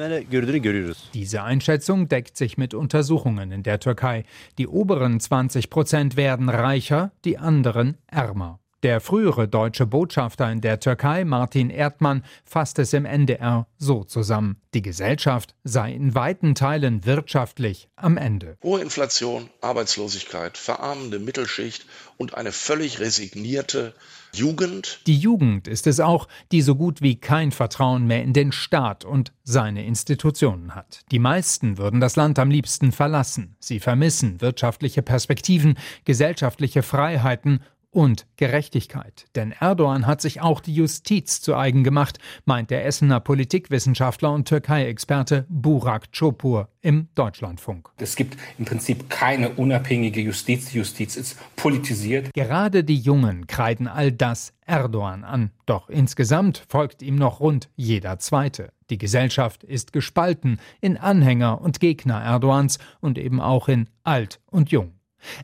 Diese 1.13 1.44
Einschätzung 1.44 2.10
deckt 2.10 2.36
sich 2.36 2.58
mit 2.58 2.74
Untersuchungen 2.74 3.51
in 3.51 3.63
der 3.63 3.80
Türkei. 3.80 4.25
Die 4.58 4.68
oberen 4.68 5.22
20 5.22 5.70
Prozent 5.70 6.18
werden 6.18 6.50
reicher, 6.50 7.12
die 7.24 7.38
anderen 7.38 7.98
ärmer. 8.08 8.60
Der 8.84 9.00
frühere 9.00 9.48
deutsche 9.48 9.86
Botschafter 9.86 10.51
in 10.51 10.60
der 10.60 10.80
Türkei, 10.80 11.24
Martin 11.24 11.70
Erdmann, 11.70 12.25
fasst 12.44 12.80
es 12.80 12.94
im 12.94 13.06
NDR 13.06 13.68
so 13.77 14.03
zusammen. 14.03 14.60
Die 14.74 14.82
Gesellschaft 14.82 15.53
sei 15.63 15.94
in 15.94 16.15
weiten 16.15 16.56
Teilen 16.56 17.06
wirtschaftlich 17.06 17.89
am 17.96 18.18
Ende. 18.18 18.58
Hohe 18.63 18.82
Inflation, 18.82 19.51
Arbeitslosigkeit, 19.62 20.58
verarmende 20.58 21.20
Mittelschicht 21.20 21.86
und 22.18 22.34
eine 22.34 22.51
völlig 22.51 23.00
resignierte 23.00 23.94
Jugend. 24.33 25.01
Die 25.07 25.17
Jugend 25.17 25.67
ist 25.67 25.88
es 25.88 26.00
auch, 26.00 26.27
die 26.51 26.61
so 26.61 26.75
gut 26.75 27.01
wie 27.01 27.19
kein 27.19 27.51
Vertrauen 27.51 28.07
mehr 28.07 28.23
in 28.23 28.33
den 28.33 28.51
Staat 28.51 29.03
und 29.03 29.33
seine 29.43 29.85
Institutionen 29.85 30.73
hat. 30.73 31.01
Die 31.11 31.19
meisten 31.19 31.77
würden 31.77 32.00
das 32.00 32.15
Land 32.15 32.39
am 32.39 32.50
liebsten 32.50 32.91
verlassen. 32.91 33.55
Sie 33.59 33.79
vermissen 33.79 34.39
wirtschaftliche 34.39 35.01
Perspektiven, 35.01 35.77
gesellschaftliche 36.05 36.83
Freiheiten 36.83 37.61
und 37.91 38.25
Gerechtigkeit. 38.38 39.25
Denn 39.36 39.51
Erdogan 39.51 40.07
hat 40.07 40.21
sich 40.21 40.41
auch 40.41 40.62
die 40.62 40.74
Justiz 40.74 41.41
zu 41.41 41.55
eigen 41.55 41.83
gemacht, 41.83 42.17
meint 42.45 42.71
der 42.71 42.86
Essener 42.86 43.19
Politikwissenschaftler 43.19 44.31
und 44.31 44.48
Türkei-Experte 44.48 45.45
Burak 45.50 46.12
Çopur 46.12 46.69
im 46.81 47.10
Deutschlandfunk. 47.15 47.89
Es 47.98 48.15
gibt 48.15 48.38
im 48.57 48.65
Prinzip 48.65 49.10
keine 49.10 49.50
unabhängige 49.50 50.21
Justiz. 50.21 50.71
Die 50.71 50.77
Justiz 50.77 51.15
ist 51.15 51.38
politisiert. 51.55 52.33
Gerade 52.33 52.83
die 52.83 52.98
Jungen 52.98 53.45
kreiden 53.45 53.88
all 53.88 54.12
das 54.12 54.53
Erdogan 54.65 55.24
an. 55.24 55.51
Doch 55.65 55.89
insgesamt 55.89 56.63
folgt 56.69 57.01
ihm 57.01 57.15
noch 57.15 57.39
rund 57.39 57.69
jeder 57.75 58.19
Zweite. 58.19 58.71
Die 58.89 58.98
Gesellschaft 58.98 59.63
ist 59.63 59.93
gespalten 59.93 60.60
in 60.79 60.98
Anhänger 60.98 61.62
und 61.62 61.79
Gegner 61.79 62.21
Erdogans 62.21 62.79
und 63.00 63.17
eben 63.17 63.39
auch 63.39 63.67
in 63.67 63.89
alt 64.03 64.39
und 64.48 64.71
jung. 64.71 64.93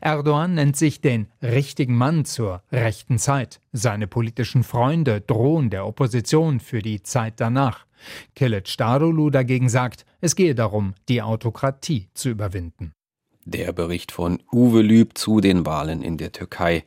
Erdogan 0.00 0.54
nennt 0.54 0.76
sich 0.76 1.00
den 1.00 1.28
richtigen 1.42 1.96
Mann 1.96 2.24
zur 2.24 2.62
rechten 2.72 3.18
Zeit. 3.18 3.60
Seine 3.72 4.06
politischen 4.06 4.64
Freunde 4.64 5.20
drohen 5.20 5.70
der 5.70 5.86
Opposition 5.86 6.60
für 6.60 6.82
die 6.82 7.02
Zeit 7.02 7.34
danach. 7.36 7.86
Kilic 8.34 8.76
Darulu 8.76 9.30
dagegen 9.30 9.68
sagt, 9.68 10.04
es 10.20 10.36
gehe 10.36 10.54
darum, 10.54 10.94
die 11.08 11.22
Autokratie 11.22 12.08
zu 12.14 12.28
überwinden. 12.30 12.92
Der 13.44 13.72
Bericht 13.72 14.12
von 14.12 14.42
Uwe 14.52 14.82
Lüb 14.82 15.16
zu 15.16 15.40
den 15.40 15.64
Wahlen 15.64 16.02
in 16.02 16.18
der 16.18 16.32
Türkei, 16.32 16.84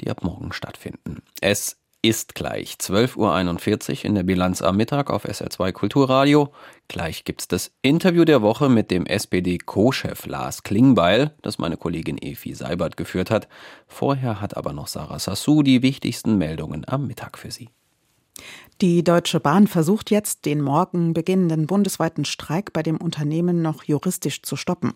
die 0.00 0.10
ab 0.10 0.22
morgen 0.22 0.52
stattfinden. 0.52 1.22
Es 1.40 1.78
ist 2.04 2.34
gleich 2.34 2.74
12.41 2.74 4.00
Uhr 4.00 4.04
in 4.04 4.14
der 4.14 4.24
Bilanz 4.24 4.60
am 4.60 4.76
Mittag 4.76 5.08
auf 5.08 5.24
SR2 5.24 5.72
Kulturradio. 5.72 6.52
Gleich 6.86 7.24
gibt's 7.24 7.48
das 7.48 7.72
Interview 7.80 8.26
der 8.26 8.42
Woche 8.42 8.68
mit 8.68 8.90
dem 8.90 9.06
SPD-Co-Chef 9.06 10.26
Lars 10.26 10.62
Klingbeil, 10.64 11.34
das 11.40 11.56
meine 11.56 11.78
Kollegin 11.78 12.18
Efi 12.18 12.54
Seibert 12.54 12.98
geführt 12.98 13.30
hat. 13.30 13.48
Vorher 13.86 14.42
hat 14.42 14.54
aber 14.54 14.74
noch 14.74 14.86
Sarah 14.86 15.18
Sassou 15.18 15.62
die 15.62 15.80
wichtigsten 15.80 16.36
Meldungen 16.36 16.84
am 16.86 17.06
Mittag 17.06 17.38
für 17.38 17.50
Sie. 17.50 17.70
Die 18.80 19.04
Deutsche 19.04 19.38
Bahn 19.40 19.66
versucht 19.66 20.10
jetzt, 20.10 20.44
den 20.44 20.60
morgen 20.60 21.14
beginnenden 21.14 21.66
bundesweiten 21.66 22.24
Streik 22.24 22.72
bei 22.72 22.82
dem 22.82 22.96
Unternehmen 22.96 23.62
noch 23.62 23.84
juristisch 23.84 24.42
zu 24.42 24.56
stoppen. 24.56 24.94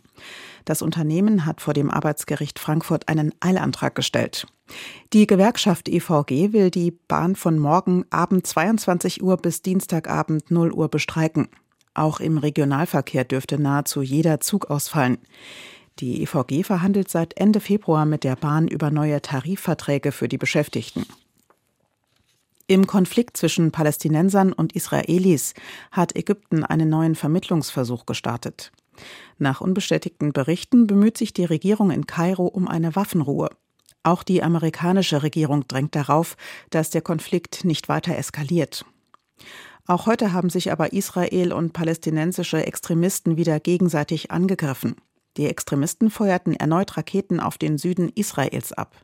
Das 0.64 0.82
Unternehmen 0.82 1.46
hat 1.46 1.60
vor 1.60 1.74
dem 1.74 1.90
Arbeitsgericht 1.90 2.58
Frankfurt 2.58 3.08
einen 3.08 3.32
Eilantrag 3.40 3.94
gestellt. 3.94 4.46
Die 5.12 5.26
Gewerkschaft 5.26 5.88
EVG 5.88 6.52
will 6.52 6.70
die 6.70 6.90
Bahn 6.90 7.36
von 7.36 7.58
morgen 7.58 8.04
Abend 8.10 8.46
22 8.46 9.22
Uhr 9.22 9.36
bis 9.36 9.62
Dienstagabend 9.62 10.50
0 10.50 10.72
Uhr 10.72 10.88
bestreiken. 10.88 11.48
Auch 11.94 12.20
im 12.20 12.38
Regionalverkehr 12.38 13.24
dürfte 13.24 13.58
nahezu 13.58 14.02
jeder 14.02 14.40
Zug 14.40 14.70
ausfallen. 14.70 15.18
Die 16.00 16.22
EVG 16.22 16.64
verhandelt 16.64 17.08
seit 17.08 17.36
Ende 17.38 17.60
Februar 17.60 18.04
mit 18.04 18.22
der 18.22 18.36
Bahn 18.36 18.68
über 18.68 18.90
neue 18.90 19.22
Tarifverträge 19.22 20.12
für 20.12 20.28
die 20.28 20.38
Beschäftigten. 20.38 21.06
Im 22.70 22.86
Konflikt 22.86 23.38
zwischen 23.38 23.72
Palästinensern 23.72 24.52
und 24.52 24.74
Israelis 24.74 25.54
hat 25.90 26.14
Ägypten 26.14 26.64
einen 26.64 26.90
neuen 26.90 27.14
Vermittlungsversuch 27.14 28.04
gestartet. 28.04 28.72
Nach 29.38 29.62
unbestätigten 29.62 30.34
Berichten 30.34 30.86
bemüht 30.86 31.16
sich 31.16 31.32
die 31.32 31.46
Regierung 31.46 31.90
in 31.90 32.06
Kairo 32.06 32.46
um 32.46 32.68
eine 32.68 32.94
Waffenruhe. 32.94 33.48
Auch 34.02 34.22
die 34.22 34.42
amerikanische 34.42 35.22
Regierung 35.22 35.66
drängt 35.66 35.94
darauf, 35.94 36.36
dass 36.68 36.90
der 36.90 37.00
Konflikt 37.00 37.64
nicht 37.64 37.88
weiter 37.88 38.18
eskaliert. 38.18 38.84
Auch 39.86 40.04
heute 40.04 40.34
haben 40.34 40.50
sich 40.50 40.70
aber 40.70 40.92
Israel 40.92 41.54
und 41.54 41.72
palästinensische 41.72 42.66
Extremisten 42.66 43.38
wieder 43.38 43.60
gegenseitig 43.60 44.30
angegriffen. 44.30 44.96
Die 45.38 45.46
Extremisten 45.46 46.10
feuerten 46.10 46.54
erneut 46.54 46.96
Raketen 46.96 47.40
auf 47.40 47.56
den 47.56 47.78
Süden 47.78 48.10
Israels 48.14 48.72
ab. 48.72 48.96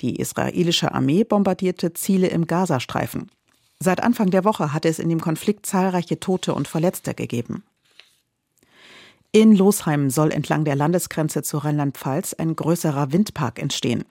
Die 0.00 0.16
israelische 0.16 0.92
Armee 0.92 1.24
bombardierte 1.24 1.94
Ziele 1.94 2.28
im 2.28 2.46
Gazastreifen. 2.46 3.30
Seit 3.80 4.02
Anfang 4.02 4.30
der 4.30 4.44
Woche 4.44 4.74
hatte 4.74 4.88
es 4.88 4.98
in 4.98 5.08
dem 5.08 5.22
Konflikt 5.22 5.64
zahlreiche 5.64 6.20
Tote 6.20 6.54
und 6.54 6.68
Verletzte 6.68 7.14
gegeben. 7.14 7.64
In 9.32 9.54
Losheim 9.56 10.10
soll 10.10 10.32
entlang 10.32 10.64
der 10.64 10.74
Landesgrenze 10.74 11.42
zu 11.42 11.58
Rheinland-Pfalz 11.58 12.34
ein 12.34 12.56
größerer 12.56 13.12
Windpark 13.12 13.60
entstehen. 13.60 14.04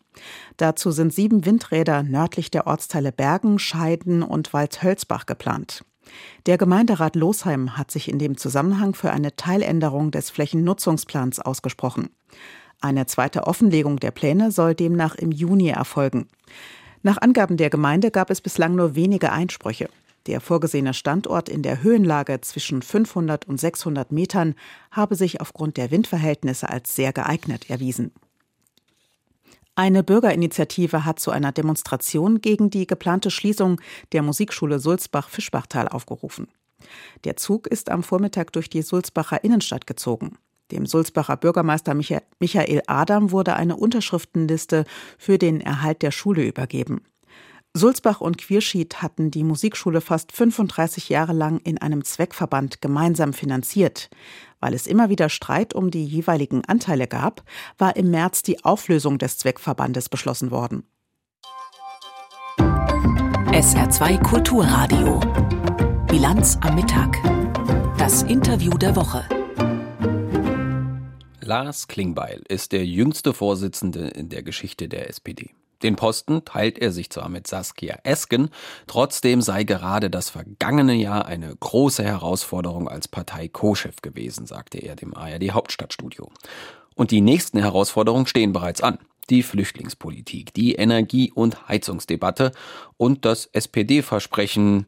Dazu 0.57 0.91
sind 0.91 1.13
sieben 1.13 1.45
Windräder 1.45 2.03
nördlich 2.03 2.49
der 2.51 2.67
Ortsteile 2.67 3.11
Bergen, 3.11 3.59
Scheiden 3.59 4.23
und 4.23 4.53
Waldhölzbach 4.53 5.25
geplant. 5.25 5.83
Der 6.45 6.57
Gemeinderat 6.57 7.15
Losheim 7.15 7.77
hat 7.77 7.91
sich 7.91 8.09
in 8.09 8.19
dem 8.19 8.37
Zusammenhang 8.37 8.93
für 8.93 9.11
eine 9.11 9.35
Teiländerung 9.35 10.11
des 10.11 10.29
Flächennutzungsplans 10.29 11.39
ausgesprochen. 11.39 12.09
Eine 12.81 13.05
zweite 13.05 13.45
Offenlegung 13.45 13.99
der 13.99 14.11
Pläne 14.11 14.51
soll 14.51 14.73
demnach 14.73 15.15
im 15.15 15.31
Juni 15.31 15.69
erfolgen. 15.69 16.27
Nach 17.03 17.21
Angaben 17.21 17.57
der 17.57 17.69
Gemeinde 17.69 18.11
gab 18.11 18.29
es 18.29 18.41
bislang 18.41 18.75
nur 18.75 18.95
wenige 18.95 19.31
Einsprüche. 19.31 19.89
Der 20.27 20.41
vorgesehene 20.41 20.93
Standort 20.93 21.49
in 21.49 21.63
der 21.63 21.81
Höhenlage 21.81 22.39
zwischen 22.41 22.81
500 22.81 23.47
und 23.47 23.59
600 23.59 24.11
Metern 24.11 24.55
habe 24.91 25.15
sich 25.15 25.41
aufgrund 25.41 25.77
der 25.77 25.91
Windverhältnisse 25.91 26.69
als 26.69 26.95
sehr 26.95 27.13
geeignet 27.13 27.69
erwiesen. 27.69 28.11
Eine 29.79 30.03
Bürgerinitiative 30.03 31.05
hat 31.05 31.21
zu 31.21 31.31
einer 31.31 31.53
Demonstration 31.53 32.41
gegen 32.41 32.69
die 32.69 32.85
geplante 32.85 33.31
Schließung 33.31 33.79
der 34.11 34.23
Musikschule 34.23 34.77
Sulzbach-Fischbachtal 34.77 35.87
aufgerufen. 35.87 36.49
Der 37.23 37.37
Zug 37.37 37.65
ist 37.65 37.89
am 37.89 38.03
Vormittag 38.03 38.51
durch 38.51 38.69
die 38.69 38.81
Sulzbacher 38.81 39.41
Innenstadt 39.45 39.87
gezogen. 39.87 40.37
Dem 40.71 40.85
Sulzbacher 40.85 41.37
Bürgermeister 41.37 41.93
Michael 41.93 42.81
Adam 42.87 43.31
wurde 43.31 43.55
eine 43.55 43.77
Unterschriftenliste 43.77 44.83
für 45.17 45.37
den 45.37 45.61
Erhalt 45.61 46.01
der 46.01 46.11
Schule 46.11 46.45
übergeben. 46.45 47.05
Sulzbach 47.73 48.19
und 48.19 48.37
Quierschied 48.37 49.01
hatten 49.01 49.31
die 49.31 49.45
Musikschule 49.45 50.01
fast 50.01 50.33
35 50.33 51.07
Jahre 51.07 51.33
lang 51.33 51.59
in 51.59 51.77
einem 51.77 52.03
Zweckverband 52.03 52.81
gemeinsam 52.81 53.31
finanziert. 53.31 54.09
Weil 54.59 54.73
es 54.73 54.87
immer 54.87 55.09
wieder 55.09 55.29
Streit 55.29 55.73
um 55.73 55.91
die 55.91 56.05
jeweiligen 56.05 56.65
Anteile 56.65 57.07
gab, 57.07 57.43
war 57.77 57.95
im 57.95 58.11
März 58.11 58.43
die 58.43 58.63
Auflösung 58.63 59.17
des 59.17 59.37
Zweckverbandes 59.37 60.09
beschlossen 60.09 60.51
worden. 60.51 60.83
SR2 63.51 64.21
Kulturradio. 64.21 65.19
Bilanz 66.07 66.57
am 66.61 66.75
Mittag. 66.75 67.17
Das 67.97 68.23
Interview 68.23 68.71
der 68.77 68.95
Woche. 68.95 69.23
Lars 71.41 71.87
Klingbeil 71.87 72.43
ist 72.47 72.73
der 72.73 72.85
jüngste 72.85 73.33
Vorsitzende 73.33 74.09
in 74.09 74.29
der 74.29 74.43
Geschichte 74.43 74.87
der 74.87 75.09
SPD. 75.09 75.49
Den 75.83 75.95
Posten 75.95 76.43
teilt 76.43 76.77
er 76.77 76.91
sich 76.91 77.09
zwar 77.09 77.29
mit 77.29 77.47
Saskia 77.47 77.99
Esken, 78.03 78.49
trotzdem 78.87 79.41
sei 79.41 79.63
gerade 79.63 80.09
das 80.09 80.29
vergangene 80.29 80.93
Jahr 80.93 81.25
eine 81.25 81.55
große 81.55 82.03
Herausforderung 82.03 82.89
als 82.89 83.07
Partei-Co-Chef 83.07 84.01
gewesen, 84.01 84.45
sagte 84.45 84.79
er 84.79 84.95
dem 84.95 85.15
ARD 85.15 85.51
Hauptstadtstudio. 85.51 86.31
Und 86.95 87.11
die 87.11 87.21
nächsten 87.21 87.59
Herausforderungen 87.59 88.27
stehen 88.27 88.51
bereits 88.51 88.81
an. 88.81 88.97
Die 89.29 89.43
Flüchtlingspolitik, 89.43 90.53
die 90.53 90.75
Energie- 90.75 91.31
und 91.31 91.69
Heizungsdebatte 91.69 92.51
und 92.97 93.25
das 93.25 93.45
SPD-Versprechen 93.45 94.85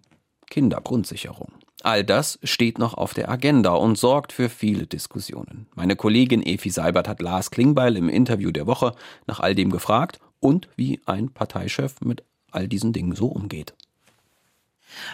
Kindergrundsicherung. 0.50 1.54
All 1.84 2.04
das 2.04 2.38
steht 2.44 2.80
noch 2.80 2.96
auf 2.96 3.14
der 3.14 3.30
Agenda 3.30 3.72
und 3.72 3.98
sorgt 3.98 4.34
für 4.34 4.50
viele 4.50 4.88
Diskussionen. 4.88 5.68
Meine 5.74 5.96
Kollegin 5.96 6.46
Efi 6.46 6.70
Seibert 6.70 7.08
hat 7.08 7.22
Lars 7.22 7.50
Klingbeil 7.50 7.96
im 7.98 8.10
Interview 8.10 8.52
der 8.52 8.68
Woche 8.68 8.94
nach 9.26 9.40
all 9.40 9.56
dem 9.56 9.72
gefragt 9.72 10.20
und 10.42 10.68
wie 10.76 11.00
ein 11.06 11.30
Parteichef 11.30 12.02
mit 12.02 12.24
all 12.52 12.68
diesen 12.68 12.92
Dingen 12.92 13.16
so 13.16 13.28
umgeht. 13.28 13.74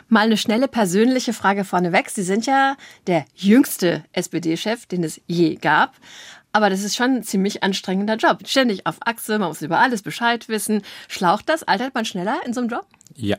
Mal 0.09 0.21
eine 0.21 0.37
schnelle 0.37 0.67
persönliche 0.67 1.33
Frage 1.33 1.63
vorneweg. 1.63 2.09
Sie 2.09 2.23
sind 2.23 2.47
ja 2.47 2.75
der 3.05 3.25
jüngste 3.35 4.03
SPD-Chef, 4.11 4.87
den 4.87 5.03
es 5.03 5.21
je 5.27 5.55
gab. 5.55 5.95
Aber 6.51 6.71
das 6.71 6.83
ist 6.83 6.95
schon 6.95 7.17
ein 7.17 7.23
ziemlich 7.23 7.61
anstrengender 7.61 8.15
Job. 8.15 8.39
Ständig 8.47 8.87
auf 8.87 8.97
Achse, 9.01 9.37
man 9.37 9.49
muss 9.49 9.61
über 9.61 9.79
alles 9.79 10.01
Bescheid 10.01 10.49
wissen. 10.49 10.81
Schlaucht 11.07 11.49
das? 11.49 11.63
Altert 11.63 11.93
man 11.93 12.05
schneller 12.05 12.39
in 12.45 12.53
so 12.53 12.61
einem 12.61 12.69
Job? 12.69 12.87
Ja. 13.15 13.37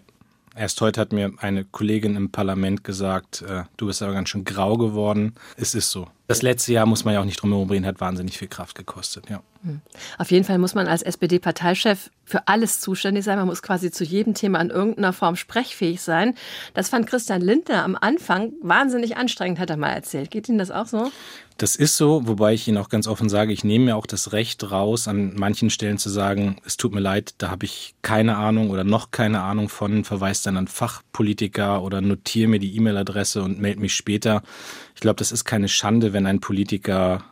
Erst 0.55 0.81
heute 0.81 1.01
hat 1.01 1.13
mir 1.13 1.33
eine 1.39 1.65
Kollegin 1.65 2.17
im 2.17 2.33
Parlament 2.33 2.83
gesagt, 2.83 3.43
äh, 3.43 3.63
du 3.77 3.87
bist 3.87 4.03
aber 4.03 4.13
ganz 4.13 4.29
schön 4.29 4.45
grau 4.45 4.77
geworden. 4.77 5.35
Es 5.57 5.75
ist 5.75 5.91
so. 5.91 6.09
Das 6.29 6.43
letzte 6.43 6.75
Jahr, 6.75 6.85
muss 6.85 7.07
man 7.07 7.15
ja 7.15 7.21
auch 7.21 7.25
nicht 7.25 7.41
drum 7.41 7.53
herum 7.53 7.71
reden, 7.71 7.87
hat 7.87 8.03
wahnsinnig 8.03 8.37
viel 8.37 8.49
Kraft 8.49 8.77
gekostet, 8.77 9.31
ja. 9.31 9.41
Hm. 9.63 9.81
Auf 10.19 10.31
jeden 10.31 10.45
Fall 10.45 10.59
muss 10.59 10.75
man 10.75 10.87
als 10.87 11.03
SPD-Parteichef 11.03 12.11
für 12.27 12.47
alles 12.47 12.81
zuständig 12.81 13.25
sein. 13.25 13.39
Man 13.39 13.47
muss 13.47 13.63
quasi 13.63 13.91
zu 13.91 14.05
jedem 14.05 14.35
Thema 14.35 14.61
in 14.61 14.69
irgendeiner 14.69 15.15
Form 15.15 15.37
sprechfähig 15.37 16.03
sein. 16.03 16.35
Das 16.75 16.91
fand 16.91 17.07
Christian 17.07 17.41
Lindner 17.41 17.83
am 17.83 17.97
Anfang 17.99 18.53
wahnsinnig 18.63 19.17
anstrengend, 19.17 19.59
hat 19.59 19.71
er 19.71 19.79
mal 19.79 19.89
erzählt. 19.89 20.31
Geht 20.31 20.51
Ihnen 20.51 20.59
das 20.59 20.71
auch 20.71 20.87
so? 20.87 21.11
Das 21.57 21.75
ist 21.75 21.97
so, 21.97 22.29
wobei 22.29 22.55
ich 22.55 22.69
Ihnen 22.69 22.79
auch 22.79 22.89
ganz 22.89 23.09
offen 23.09 23.29
sage, 23.29 23.53
ich 23.53 23.65
nehme 23.65 23.87
mir 23.87 23.97
auch 23.97 24.07
das 24.07 24.33
Recht 24.33 24.71
raus, 24.71 25.09
an 25.09 25.35
manchen 25.35 25.71
Stellen 25.71 25.99
zu 25.99 26.09
sagen, 26.09 26.61
es 26.65 26.77
tut 26.77 26.95
mir 26.95 27.01
leid, 27.01 27.35
da 27.39 27.51
habe 27.51 27.65
ich 27.65 27.97
keine 28.01 28.37
Ahnung 28.37 28.71
oder 28.71 28.85
noch 28.85 29.11
keine 29.11 29.43
Ahnung 29.43 29.69
von, 29.69 30.05
verweise 30.05 30.45
dann 30.45 30.57
an 30.57 30.69
Fachpolitiker 30.69 31.83
oder 31.83 32.01
notiere 32.01 32.49
mir 32.49 32.61
die 32.61 32.77
E-Mail-Adresse 32.77 33.43
und 33.43 33.59
melde 33.59 33.81
mich 33.81 33.95
später. 33.95 34.43
Ich 34.99 35.01
glaube, 35.01 35.19
das 35.19 35.31
ist 35.31 35.45
keine 35.45 35.69
Schande, 35.69 36.13
wenn 36.13 36.27
ein 36.27 36.41
Politiker 36.41 37.23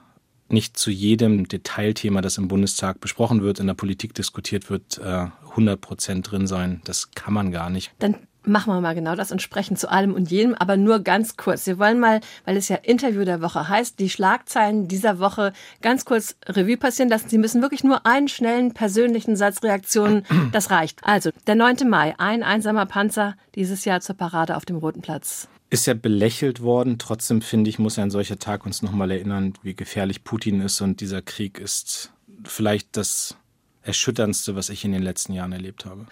nicht 0.49 0.77
zu 0.77 0.93
jedem 0.93 1.49
Detailthema, 1.49 2.21
das 2.21 2.39
im 2.39 2.47
Bundestag 2.47 3.01
besprochen 3.01 3.43
wird, 3.43 3.59
in 3.59 3.67
der 3.67 3.75
Politik 3.75 4.15
diskutiert 4.15 4.71
wird, 4.71 5.01
100 5.01 5.75
äh, 5.75 5.77
Prozent 5.77 6.31
drin 6.31 6.47
sein. 6.47 6.81
Das 6.85 7.11
kann 7.11 7.35
man 7.35 7.51
gar 7.51 7.69
nicht. 7.69 7.91
Dann 7.99 8.15
machen 8.45 8.73
wir 8.73 8.81
mal 8.81 8.95
genau 8.95 9.17
das 9.17 9.33
und 9.33 9.43
sprechen 9.43 9.77
zu 9.77 9.91
allem 9.91 10.15
und 10.15 10.31
jedem, 10.31 10.55
aber 10.55 10.77
nur 10.77 11.01
ganz 11.01 11.37
kurz. 11.37 11.67
Wir 11.67 11.81
wollen 11.81 11.99
mal, 11.99 12.21
weil 12.45 12.57
es 12.57 12.69
ja 12.69 12.77
Interview 12.77 13.25
der 13.25 13.43
Woche 13.43 13.69
heißt, 13.69 13.99
die 13.99 14.11
Schlagzeilen 14.11 14.87
dieser 14.87 15.19
Woche 15.19 15.53
ganz 15.83 16.05
kurz 16.05 16.37
Revue 16.47 16.77
passieren 16.77 17.09
lassen. 17.09 17.29
Sie 17.29 17.39
müssen 17.39 17.63
wirklich 17.63 17.83
nur 17.83 18.07
einen 18.07 18.29
schnellen 18.29 18.75
persönlichen 18.75 19.35
Satz 19.35 19.65
Reaktionen, 19.65 20.25
das 20.53 20.71
reicht. 20.71 21.01
Also, 21.03 21.31
der 21.49 21.57
9. 21.57 21.79
Mai, 21.89 22.15
ein 22.19 22.45
einsamer 22.45 22.87
Panzer 22.87 23.35
dieses 23.57 23.85
Jahr 23.85 24.01
zur 24.01 24.17
Parade 24.17 24.57
auf 24.57 24.65
dem 24.65 24.77
Roten 24.77 25.03
Platz 25.03 25.49
ist 25.71 25.87
ja 25.87 25.95
belächelt 25.95 26.61
worden. 26.61 26.99
Trotzdem 26.99 27.43
finde 27.43 27.71
ich, 27.71 27.79
muss 27.79 27.99
ein 27.99 28.11
solcher 28.11 28.39
Tag 28.39 28.67
uns 28.67 28.83
nochmal 28.83 29.11
erinnern, 29.11 29.55
wie 29.63 29.75
gefährlich 29.75 30.25
Putin 30.25 30.61
ist. 30.61 30.81
Und 30.81 31.01
dieser 31.01 31.23
Krieg 31.23 31.59
ist 31.59 32.13
vielleicht 32.45 32.97
das 32.97 33.37
Erschütterndste, 33.83 34.57
was 34.57 34.69
ich 34.69 34.85
in 34.85 34.93
den 34.93 35.03
letzten 35.03 35.33
Jahren 35.33 35.53
erlebt 35.53 35.85
habe. 35.85 36.07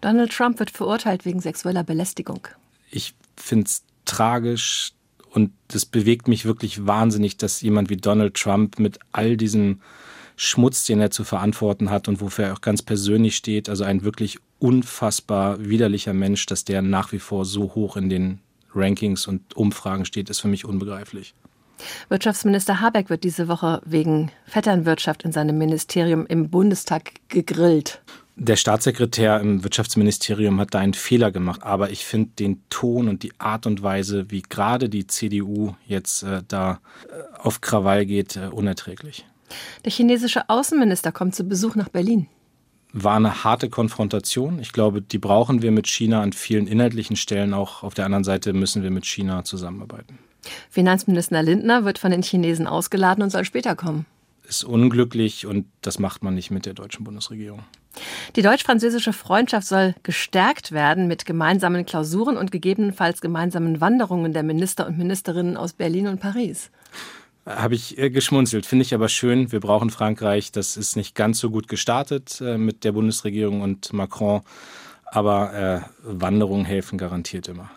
Donald 0.00 0.32
Trump 0.32 0.58
wird 0.58 0.70
verurteilt 0.70 1.24
wegen 1.24 1.40
sexueller 1.40 1.84
Belästigung. 1.84 2.48
Ich 2.90 3.14
finde 3.36 3.66
es 3.66 3.82
tragisch 4.04 4.92
und 5.30 5.52
es 5.72 5.84
bewegt 5.84 6.28
mich 6.28 6.44
wirklich 6.44 6.86
wahnsinnig, 6.86 7.36
dass 7.36 7.60
jemand 7.60 7.90
wie 7.90 7.96
Donald 7.96 8.34
Trump 8.34 8.78
mit 8.78 8.98
all 9.12 9.36
diesem 9.36 9.80
Schmutz, 10.36 10.84
den 10.84 11.00
er 11.00 11.10
zu 11.10 11.24
verantworten 11.24 11.90
hat 11.90 12.08
und 12.08 12.20
wofür 12.20 12.46
er 12.46 12.52
auch 12.54 12.60
ganz 12.60 12.82
persönlich 12.82 13.36
steht, 13.36 13.68
also 13.68 13.84
ein 13.84 14.04
wirklich 14.04 14.38
unfassbar 14.58 15.64
widerlicher 15.64 16.12
Mensch, 16.12 16.46
dass 16.46 16.64
der 16.64 16.82
nach 16.82 17.12
wie 17.12 17.18
vor 17.18 17.44
so 17.44 17.74
hoch 17.74 17.96
in 17.96 18.08
den 18.08 18.40
Rankings 18.76 19.26
und 19.26 19.56
Umfragen 19.56 20.04
steht, 20.04 20.30
ist 20.30 20.40
für 20.40 20.48
mich 20.48 20.64
unbegreiflich. 20.64 21.34
Wirtschaftsminister 22.08 22.80
Habeck 22.80 23.10
wird 23.10 23.24
diese 23.24 23.48
Woche 23.48 23.82
wegen 23.84 24.30
Vetternwirtschaft 24.46 25.24
in 25.24 25.32
seinem 25.32 25.58
Ministerium 25.58 26.26
im 26.26 26.48
Bundestag 26.48 27.12
gegrillt. 27.28 28.00
Der 28.38 28.56
Staatssekretär 28.56 29.40
im 29.40 29.64
Wirtschaftsministerium 29.64 30.60
hat 30.60 30.74
da 30.74 30.78
einen 30.78 30.94
Fehler 30.94 31.30
gemacht, 31.30 31.62
aber 31.62 31.90
ich 31.90 32.04
finde 32.04 32.30
den 32.38 32.62
Ton 32.68 33.08
und 33.08 33.22
die 33.22 33.32
Art 33.38 33.66
und 33.66 33.82
Weise, 33.82 34.30
wie 34.30 34.42
gerade 34.42 34.90
die 34.90 35.06
CDU 35.06 35.74
jetzt 35.86 36.22
äh, 36.22 36.42
da 36.46 36.80
äh, 37.08 37.38
auf 37.38 37.62
Krawall 37.62 38.04
geht, 38.04 38.36
äh, 38.36 38.48
unerträglich. 38.48 39.24
Der 39.84 39.92
chinesische 39.92 40.50
Außenminister 40.50 41.12
kommt 41.12 41.34
zu 41.34 41.44
Besuch 41.44 41.76
nach 41.76 41.88
Berlin 41.88 42.26
war 42.96 43.16
eine 43.16 43.44
harte 43.44 43.68
Konfrontation. 43.68 44.58
Ich 44.58 44.72
glaube, 44.72 45.02
die 45.02 45.18
brauchen 45.18 45.60
wir 45.60 45.70
mit 45.70 45.86
China 45.86 46.22
an 46.22 46.32
vielen 46.32 46.66
inhaltlichen 46.66 47.16
Stellen. 47.16 47.52
Auch 47.52 47.82
auf 47.82 47.94
der 47.94 48.06
anderen 48.06 48.24
Seite 48.24 48.54
müssen 48.54 48.82
wir 48.82 48.90
mit 48.90 49.04
China 49.04 49.44
zusammenarbeiten. 49.44 50.18
Finanzminister 50.70 51.42
Lindner 51.42 51.84
wird 51.84 51.98
von 51.98 52.10
den 52.10 52.22
Chinesen 52.22 52.66
ausgeladen 52.66 53.22
und 53.22 53.30
soll 53.30 53.44
später 53.44 53.76
kommen. 53.76 54.06
Ist 54.48 54.64
unglücklich 54.64 55.44
und 55.44 55.66
das 55.82 55.98
macht 55.98 56.22
man 56.22 56.34
nicht 56.34 56.50
mit 56.50 56.66
der 56.66 56.74
deutschen 56.74 57.04
Bundesregierung. 57.04 57.64
Die 58.34 58.42
deutsch-französische 58.42 59.12
Freundschaft 59.12 59.66
soll 59.66 59.94
gestärkt 60.02 60.72
werden 60.72 61.06
mit 61.06 61.26
gemeinsamen 61.26 61.84
Klausuren 61.84 62.36
und 62.36 62.52
gegebenenfalls 62.52 63.20
gemeinsamen 63.20 63.80
Wanderungen 63.80 64.32
der 64.32 64.42
Minister 64.42 64.86
und 64.86 64.98
Ministerinnen 64.98 65.56
aus 65.56 65.72
Berlin 65.72 66.06
und 66.06 66.20
Paris. 66.20 66.70
Habe 67.46 67.76
ich 67.76 67.96
äh, 67.96 68.10
geschmunzelt. 68.10 68.66
Finde 68.66 68.84
ich 68.84 68.92
aber 68.92 69.08
schön. 69.08 69.52
Wir 69.52 69.60
brauchen 69.60 69.90
Frankreich. 69.90 70.50
Das 70.50 70.76
ist 70.76 70.96
nicht 70.96 71.14
ganz 71.14 71.38
so 71.38 71.50
gut 71.50 71.68
gestartet 71.68 72.40
äh, 72.40 72.58
mit 72.58 72.82
der 72.82 72.92
Bundesregierung 72.92 73.60
und 73.60 73.92
Macron. 73.92 74.42
Aber 75.04 75.54
äh, 75.54 75.80
Wanderungen 76.02 76.64
helfen 76.64 76.98
garantiert 76.98 77.46
immer. 77.46 77.70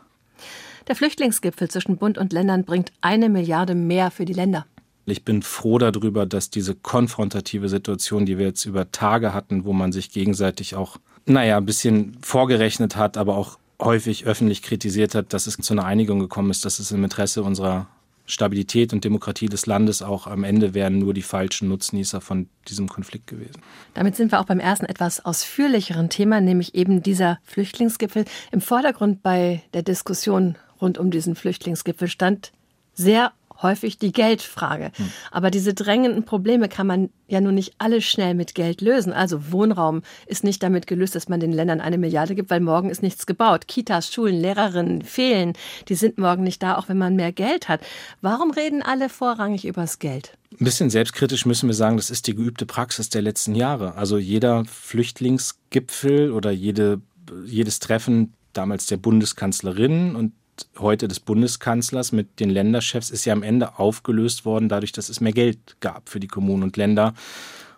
Der 0.88 0.96
Flüchtlingsgipfel 0.96 1.70
zwischen 1.70 1.98
Bund 1.98 2.18
und 2.18 2.34
Ländern 2.34 2.66
bringt 2.66 2.92
eine 3.02 3.30
Milliarde 3.30 3.76
mehr 3.76 4.10
für 4.10 4.26
die 4.26 4.34
Länder. 4.34 4.66
Ich 5.06 5.24
bin 5.24 5.44
froh 5.44 5.78
darüber, 5.78 6.26
dass 6.26 6.50
diese 6.50 6.74
konfrontative 6.74 7.70
Situation, 7.70 8.26
die 8.26 8.40
wir 8.40 8.48
jetzt 8.48 8.66
über 8.66 8.92
Tage 8.92 9.34
hatten, 9.34 9.66
wo 9.66 9.74
man 9.74 9.92
sich 9.92 10.10
gegenseitig 10.10 10.76
auch, 10.76 10.98
naja, 11.26 11.58
ein 11.58 11.66
bisschen 11.66 12.18
vorgerechnet 12.22 12.96
hat, 12.96 13.18
aber 13.18 13.36
auch 13.36 13.60
häufig 13.80 14.26
öffentlich 14.26 14.64
kritisiert 14.64 15.14
hat, 15.14 15.34
dass 15.34 15.46
es 15.46 15.58
zu 15.58 15.74
einer 15.74 15.86
Einigung 15.86 16.20
gekommen 16.20 16.50
ist, 16.50 16.66
dass 16.66 16.80
es 16.80 16.92
im 16.92 17.04
Interesse 17.04 17.44
unserer 17.44 17.88
Stabilität 18.30 18.94
und 18.94 19.04
Demokratie 19.04 19.48
des 19.48 19.66
Landes 19.66 20.02
auch 20.02 20.28
am 20.28 20.44
Ende 20.44 20.74
wären 20.74 21.00
nur 21.00 21.14
die 21.14 21.24
falschen 21.24 21.68
Nutznießer 21.68 22.22
von 22.22 22.48
diesem 22.68 22.88
Konflikt 22.88 23.28
gewesen. 23.28 23.62
Damit 23.96 24.16
sind 24.16 24.32
wir 24.32 24.40
auch 24.40 24.46
beim 24.46 24.60
ersten 24.60 24.86
etwas 24.86 25.26
ausführlicheren 25.26 26.10
Thema, 26.10 26.40
nämlich 26.40 26.76
eben 26.76 27.02
dieser 27.02 27.40
Flüchtlingsgipfel. 27.44 28.26
Im 28.52 28.62
Vordergrund 28.62 29.24
bei 29.24 29.64
der 29.74 29.82
Diskussion 29.82 30.58
rund 30.80 30.98
um 30.98 31.10
diesen 31.10 31.36
Flüchtlingsgipfel 31.36 32.08
stand 32.08 32.52
sehr 32.94 33.34
häufig 33.62 33.98
die 33.98 34.12
Geldfrage. 34.12 34.92
Hm. 34.96 35.12
Aber 35.32 35.52
diese 35.52 35.74
drängenden 35.74 36.26
Probleme 36.26 36.70
kann 36.70 36.88
man 36.88 37.10
ja 37.28 37.42
nun 37.42 37.56
nicht 37.56 37.74
alle 37.78 38.02
schnell 38.02 38.34
mit 38.34 38.56
Geld 38.56 38.82
lösen. 38.82 39.14
Also 39.14 39.52
Wohnraum 39.52 40.02
ist 40.26 40.44
nicht 40.44 40.64
damit 40.64 40.88
gelöst, 40.88 41.16
dass 41.16 41.30
man 41.30 41.40
den 41.40 41.52
Ländern 41.52 41.82
eine 41.82 41.98
Milliarde 41.98 42.36
gibt, 42.36 42.50
weil 42.50 42.60
morgen 42.60 42.90
ist 42.90 43.04
nichts 43.04 43.26
gebaut. 43.26 43.68
Kitas, 43.68 44.12
Schulen, 44.12 44.40
Lehrerinnen 44.40 45.02
fehlen. 45.02 45.54
Die 45.88 45.96
sind 45.96 46.18
morgen 46.18 46.44
nicht 46.44 46.64
da, 46.64 46.78
auch 46.78 46.90
wenn 46.90 46.98
man 46.98 47.16
mehr 47.16 47.32
Geld 47.32 47.68
hat. 47.70 47.82
Warum 48.22 48.52
reden 48.52 48.82
alle 48.82 49.10
vorrangig 49.10 49.66
übers 49.66 50.00
Geld? 50.00 50.38
Ein 50.60 50.66
bisschen 50.66 50.90
selbstkritisch 50.90 51.46
müssen 51.46 51.68
wir 51.68 51.76
sagen, 51.76 51.98
das 51.98 52.10
ist 52.10 52.28
die 52.28 52.36
geübte 52.36 52.66
Praxis 52.66 53.10
der 53.10 53.22
letzten 53.22 53.54
Jahre. 53.56 53.96
Also 53.96 54.18
jeder 54.18 54.66
Flüchtlingsgipfel 54.66 56.32
oder 56.32 56.52
jede, 56.52 57.02
jedes 57.46 57.80
Treffen 57.80 58.34
damals 58.54 58.88
der 58.88 58.98
Bundeskanzlerin 58.98 60.16
und 60.16 60.34
heute 60.78 61.08
des 61.08 61.20
Bundeskanzlers 61.20 62.12
mit 62.12 62.40
den 62.40 62.50
Länderchefs 62.50 63.10
ist 63.10 63.26
ja 63.26 63.34
am 63.34 63.44
Ende 63.44 63.80
aufgelöst 63.80 64.46
worden, 64.46 64.70
dadurch, 64.70 64.92
dass 64.92 65.10
es 65.10 65.22
mehr 65.22 65.34
Geld 65.34 65.78
gab 65.80 66.10
für 66.10 66.20
die 66.20 66.28
Kommunen 66.28 66.64
und 66.64 66.78
Länder. 66.78 67.14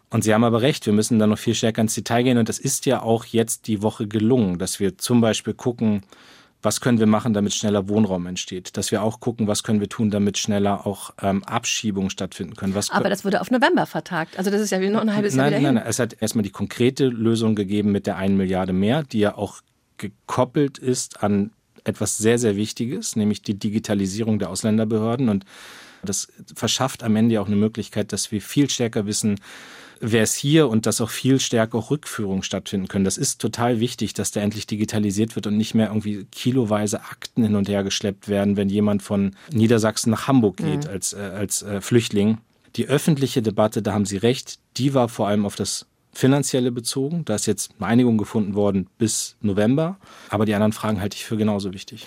Und 0.09 0.23
Sie 0.23 0.33
haben 0.33 0.43
aber 0.43 0.61
recht, 0.61 0.85
wir 0.85 0.93
müssen 0.93 1.19
da 1.19 1.27
noch 1.27 1.37
viel 1.37 1.55
stärker 1.55 1.81
ins 1.81 1.95
Detail 1.95 2.23
gehen. 2.23 2.37
Und 2.37 2.49
das 2.49 2.59
ist 2.59 2.85
ja 2.85 3.01
auch 3.01 3.25
jetzt 3.25 3.67
die 3.67 3.81
Woche 3.81 4.07
gelungen, 4.07 4.59
dass 4.59 4.79
wir 4.79 4.97
zum 4.97 5.21
Beispiel 5.21 5.53
gucken, 5.53 6.03
was 6.61 6.81
können 6.81 6.99
wir 6.99 7.07
machen, 7.07 7.33
damit 7.33 7.53
schneller 7.53 7.89
Wohnraum 7.89 8.27
entsteht. 8.27 8.77
Dass 8.77 8.91
wir 8.91 9.01
auch 9.03 9.19
gucken, 9.19 9.47
was 9.47 9.63
können 9.63 9.79
wir 9.79 9.89
tun, 9.89 10.11
damit 10.11 10.37
schneller 10.37 10.85
auch 10.85 11.11
ähm, 11.21 11.43
Abschiebungen 11.43 12.09
stattfinden 12.09 12.55
können. 12.55 12.75
Was 12.75 12.89
aber 12.91 13.09
das 13.09 13.25
wurde 13.25 13.41
auf 13.41 13.51
November 13.51 13.85
vertagt. 13.85 14.37
Also 14.37 14.51
das 14.51 14.61
ist 14.61 14.69
ja 14.71 14.81
wie 14.81 14.89
noch 14.89 15.01
ein 15.01 15.15
halbes 15.15 15.33
nein, 15.33 15.51
Jahr 15.51 15.59
wieder 15.59 15.71
Nein, 15.71 15.83
nein, 15.83 15.89
es 15.89 15.99
hat 15.99 16.21
erstmal 16.21 16.43
die 16.43 16.51
konkrete 16.51 17.07
Lösung 17.07 17.55
gegeben 17.55 17.91
mit 17.91 18.05
der 18.05 18.17
1 18.17 18.33
Milliarde 18.33 18.73
mehr, 18.73 19.03
die 19.03 19.19
ja 19.19 19.35
auch 19.35 19.61
gekoppelt 19.97 20.77
ist 20.77 21.23
an 21.23 21.51
etwas 21.83 22.17
sehr, 22.17 22.37
sehr 22.37 22.55
Wichtiges, 22.55 23.15
nämlich 23.15 23.41
die 23.41 23.57
Digitalisierung 23.57 24.39
der 24.39 24.49
Ausländerbehörden. 24.49 25.29
Und 25.29 25.45
das 26.03 26.27
verschafft 26.55 27.03
am 27.03 27.15
Ende 27.15 27.41
auch 27.41 27.47
eine 27.47 27.55
Möglichkeit, 27.55 28.13
dass 28.13 28.31
wir 28.31 28.41
viel 28.41 28.69
stärker 28.69 29.05
wissen, 29.05 29.39
wer 30.01 30.23
ist 30.23 30.35
hier 30.35 30.67
und 30.67 30.85
dass 30.85 30.99
auch 30.99 31.09
viel 31.09 31.39
stärker 31.39 31.89
Rückführungen 31.89 32.43
stattfinden 32.43 32.87
können. 32.87 33.05
Das 33.05 33.17
ist 33.17 33.39
total 33.39 33.79
wichtig, 33.79 34.13
dass 34.13 34.31
der 34.31 34.43
endlich 34.43 34.67
digitalisiert 34.67 35.35
wird 35.35 35.47
und 35.47 35.57
nicht 35.57 35.75
mehr 35.75 35.87
irgendwie 35.87 36.25
kiloweise 36.31 37.01
Akten 37.01 37.43
hin 37.43 37.55
und 37.55 37.69
her 37.69 37.83
geschleppt 37.83 38.27
werden, 38.27 38.57
wenn 38.57 38.69
jemand 38.69 39.03
von 39.03 39.35
Niedersachsen 39.51 40.09
nach 40.09 40.27
Hamburg 40.27 40.57
geht 40.57 40.85
mhm. 40.85 40.91
als, 40.91 41.13
äh, 41.13 41.19
als 41.19 41.61
äh, 41.61 41.81
Flüchtling. 41.81 42.39
Die 42.75 42.87
öffentliche 42.87 43.41
Debatte, 43.41 43.81
da 43.81 43.93
haben 43.93 44.05
Sie 44.05 44.17
recht, 44.17 44.59
die 44.77 44.93
war 44.93 45.09
vor 45.09 45.27
allem 45.27 45.45
auf 45.45 45.55
das 45.55 45.85
finanzielle 46.13 46.71
bezogen. 46.71 47.25
Da 47.25 47.35
ist 47.35 47.45
jetzt 47.45 47.73
eine 47.79 47.87
Einigung 47.87 48.17
gefunden 48.17 48.55
worden 48.55 48.87
bis 48.97 49.35
November. 49.41 49.97
Aber 50.29 50.45
die 50.45 50.53
anderen 50.53 50.73
Fragen 50.73 51.01
halte 51.01 51.15
ich 51.15 51.25
für 51.25 51.37
genauso 51.37 51.73
wichtig. 51.73 52.05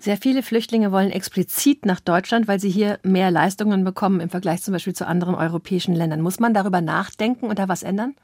Sehr 0.00 0.16
viele 0.16 0.42
Flüchtlinge 0.44 0.92
wollen 0.92 1.10
explizit 1.10 1.84
nach 1.84 1.98
Deutschland, 1.98 2.46
weil 2.46 2.60
sie 2.60 2.70
hier 2.70 3.00
mehr 3.02 3.32
Leistungen 3.32 3.82
bekommen 3.82 4.20
im 4.20 4.30
Vergleich 4.30 4.62
zum 4.62 4.72
Beispiel 4.72 4.94
zu 4.94 5.06
anderen 5.06 5.34
europäischen 5.34 5.94
Ländern. 5.94 6.20
Muss 6.20 6.38
man 6.38 6.54
darüber 6.54 6.80
nachdenken 6.80 7.46
und 7.46 7.58
da 7.58 7.68
was 7.68 7.82
ändern? 7.82 8.14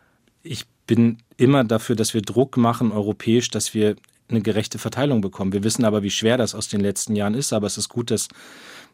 Ich 0.42 0.66
bin 0.86 1.18
immer 1.36 1.64
dafür, 1.64 1.96
dass 1.96 2.14
wir 2.14 2.22
Druck 2.22 2.56
machen, 2.56 2.92
europäisch, 2.92 3.50
dass 3.50 3.74
wir 3.74 3.96
eine 4.28 4.40
gerechte 4.40 4.78
Verteilung 4.78 5.20
bekommen. 5.20 5.52
Wir 5.52 5.64
wissen 5.64 5.84
aber, 5.84 6.02
wie 6.02 6.10
schwer 6.10 6.36
das 6.36 6.54
aus 6.54 6.68
den 6.68 6.80
letzten 6.80 7.14
Jahren 7.14 7.34
ist. 7.34 7.52
Aber 7.52 7.66
es 7.66 7.78
ist 7.78 7.88
gut, 7.88 8.10
dass 8.10 8.28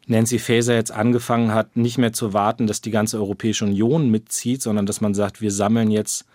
Nancy 0.07 0.39
Faeser 0.39 0.75
jetzt 0.75 0.91
angefangen 0.91 1.53
hat, 1.53 1.77
nicht 1.77 1.97
mehr 1.97 2.13
zu 2.13 2.33
warten, 2.33 2.67
dass 2.67 2.81
die 2.81 2.91
ganze 2.91 3.17
Europäische 3.17 3.65
Union 3.65 4.09
mitzieht, 4.09 4.61
sondern 4.61 4.85
dass 4.85 5.01
man 5.01 5.13
sagt, 5.13 5.41
wir 5.41 5.51
sammeln 5.51 5.91
jetzt 5.91 6.25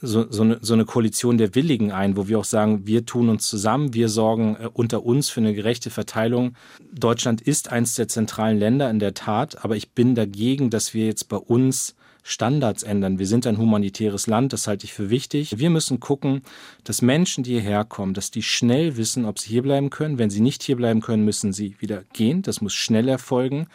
so, 0.00 0.30
so, 0.30 0.42
eine, 0.42 0.58
so 0.60 0.74
eine 0.74 0.84
Koalition 0.84 1.38
der 1.38 1.54
Willigen 1.54 1.92
ein, 1.92 2.16
wo 2.16 2.28
wir 2.28 2.38
auch 2.38 2.44
sagen, 2.44 2.86
wir 2.86 3.06
tun 3.06 3.28
uns 3.28 3.48
zusammen, 3.48 3.94
wir 3.94 4.08
sorgen 4.08 4.56
äh, 4.56 4.68
unter 4.72 5.04
uns 5.04 5.30
für 5.30 5.40
eine 5.40 5.54
gerechte 5.54 5.90
Verteilung. 5.90 6.54
Deutschland 6.92 7.40
ist 7.40 7.70
eins 7.70 7.94
der 7.94 8.08
zentralen 8.08 8.58
Länder 8.58 8.90
in 8.90 8.98
der 8.98 9.14
Tat, 9.14 9.64
aber 9.64 9.76
ich 9.76 9.92
bin 9.92 10.14
dagegen, 10.14 10.70
dass 10.70 10.94
wir 10.94 11.06
jetzt 11.06 11.28
bei 11.28 11.36
uns 11.36 11.94
Standards 12.26 12.82
ändern. 12.82 13.18
Wir 13.18 13.26
sind 13.26 13.46
ein 13.46 13.58
humanitäres 13.58 14.26
Land, 14.26 14.54
das 14.54 14.66
halte 14.66 14.86
ich 14.86 14.94
für 14.94 15.10
wichtig. 15.10 15.58
Wir 15.58 15.68
müssen 15.68 16.00
gucken, 16.00 16.42
dass 16.82 17.02
Menschen, 17.02 17.44
die 17.44 17.52
hierher 17.52 17.84
kommen, 17.84 18.14
dass 18.14 18.30
die 18.30 18.42
schnell 18.42 18.96
wissen, 18.96 19.26
ob 19.26 19.38
sie 19.38 19.50
hierbleiben 19.50 19.90
können. 19.90 20.18
Wenn 20.18 20.30
sie 20.30 20.40
nicht 20.40 20.62
hierbleiben 20.62 21.02
können, 21.02 21.26
müssen 21.26 21.52
sie 21.52 21.76
wieder 21.80 22.02
gehen. 22.14 22.40
Das 22.40 22.62
muss 22.62 22.72
schnell 22.72 23.08
erfolgen. 23.08 23.66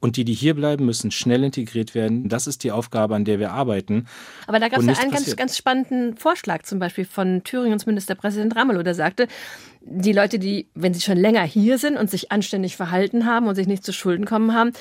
Und 0.00 0.16
die, 0.16 0.24
die 0.24 0.34
hier 0.34 0.54
bleiben, 0.54 0.86
müssen 0.86 1.10
schnell 1.10 1.42
integriert 1.42 1.94
werden. 1.94 2.28
Das 2.28 2.46
ist 2.46 2.62
die 2.62 2.70
Aufgabe, 2.70 3.16
an 3.16 3.24
der 3.24 3.40
wir 3.40 3.50
arbeiten. 3.50 4.06
Aber 4.46 4.60
da 4.60 4.68
gab 4.68 4.80
es 4.80 4.86
ja 4.86 4.92
einen 4.94 5.10
ganz, 5.10 5.34
ganz 5.34 5.56
spannenden 5.56 6.16
Vorschlag, 6.16 6.62
zum 6.62 6.78
Beispiel 6.78 7.04
von 7.04 7.42
Thüringens 7.42 7.86
Ministerpräsident 7.86 8.54
Ramelow, 8.54 8.84
der 8.84 8.94
sagte, 8.94 9.26
die 9.80 10.12
Leute, 10.12 10.38
die, 10.38 10.68
wenn 10.74 10.94
sie 10.94 11.00
schon 11.00 11.16
länger 11.16 11.42
hier 11.42 11.78
sind 11.78 11.96
und 11.96 12.10
sich 12.10 12.30
anständig 12.30 12.76
verhalten 12.76 13.26
haben 13.26 13.48
und 13.48 13.56
sich 13.56 13.66
nicht 13.66 13.84
zu 13.84 13.92
Schulden 13.92 14.24
kommen 14.24 14.54
haben, 14.54 14.72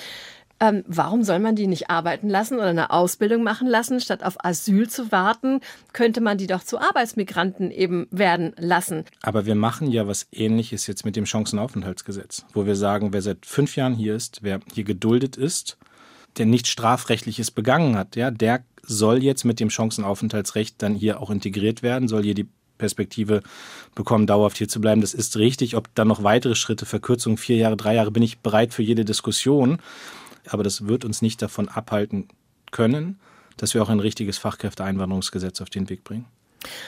ähm, 0.59 0.83
warum 0.87 1.23
soll 1.23 1.39
man 1.39 1.55
die 1.55 1.67
nicht 1.67 1.89
arbeiten 1.89 2.29
lassen 2.29 2.55
oder 2.55 2.67
eine 2.67 2.89
Ausbildung 2.91 3.43
machen 3.43 3.67
lassen? 3.67 3.99
Statt 3.99 4.23
auf 4.23 4.43
Asyl 4.43 4.89
zu 4.89 5.11
warten, 5.11 5.61
könnte 5.93 6.21
man 6.21 6.37
die 6.37 6.47
doch 6.47 6.63
zu 6.63 6.79
Arbeitsmigranten 6.79 7.69
eben 7.69 8.07
werden 8.09 8.53
lassen. 8.57 9.05
Aber 9.21 9.45
wir 9.45 9.55
machen 9.55 9.91
ja 9.91 10.07
was 10.07 10.27
Ähnliches 10.31 10.87
jetzt 10.87 11.05
mit 11.05 11.15
dem 11.15 11.25
Chancenaufenthaltsgesetz, 11.25 12.45
wo 12.53 12.65
wir 12.65 12.75
sagen, 12.75 13.13
wer 13.13 13.21
seit 13.21 13.45
fünf 13.45 13.75
Jahren 13.75 13.93
hier 13.93 14.15
ist, 14.15 14.39
wer 14.41 14.59
hier 14.73 14.83
geduldet 14.83 15.37
ist, 15.37 15.77
der 16.37 16.45
nichts 16.45 16.69
Strafrechtliches 16.69 17.51
begangen 17.51 17.95
hat, 17.95 18.15
ja, 18.15 18.31
der 18.31 18.63
soll 18.81 19.23
jetzt 19.23 19.43
mit 19.43 19.59
dem 19.59 19.69
Chancenaufenthaltsrecht 19.69 20.81
dann 20.81 20.95
hier 20.95 21.19
auch 21.21 21.29
integriert 21.29 21.83
werden, 21.83 22.07
soll 22.07 22.23
hier 22.23 22.35
die 22.35 22.47
Perspektive 22.77 23.41
bekommen, 23.95 24.27
dauerhaft 24.27 24.57
hier 24.57 24.69
zu 24.69 24.79
bleiben. 24.79 25.01
Das 25.01 25.13
ist 25.13 25.37
richtig. 25.37 25.75
Ob 25.75 25.93
dann 25.95 26.07
noch 26.07 26.23
weitere 26.23 26.55
Schritte, 26.55 26.85
Verkürzung, 26.85 27.37
vier 27.37 27.57
Jahre, 27.57 27.75
drei 27.75 27.95
Jahre, 27.95 28.11
bin 28.11 28.23
ich 28.23 28.39
bereit 28.39 28.73
für 28.73 28.83
jede 28.83 29.03
Diskussion 29.03 29.79
aber 30.49 30.63
das 30.63 30.87
wird 30.87 31.05
uns 31.05 31.21
nicht 31.21 31.41
davon 31.41 31.69
abhalten 31.69 32.27
können, 32.71 33.19
dass 33.57 33.73
wir 33.73 33.81
auch 33.81 33.89
ein 33.89 33.99
richtiges 33.99 34.37
Fachkräfteeinwanderungsgesetz 34.37 35.61
auf 35.61 35.69
den 35.69 35.89
Weg 35.89 36.03
bringen. 36.03 36.25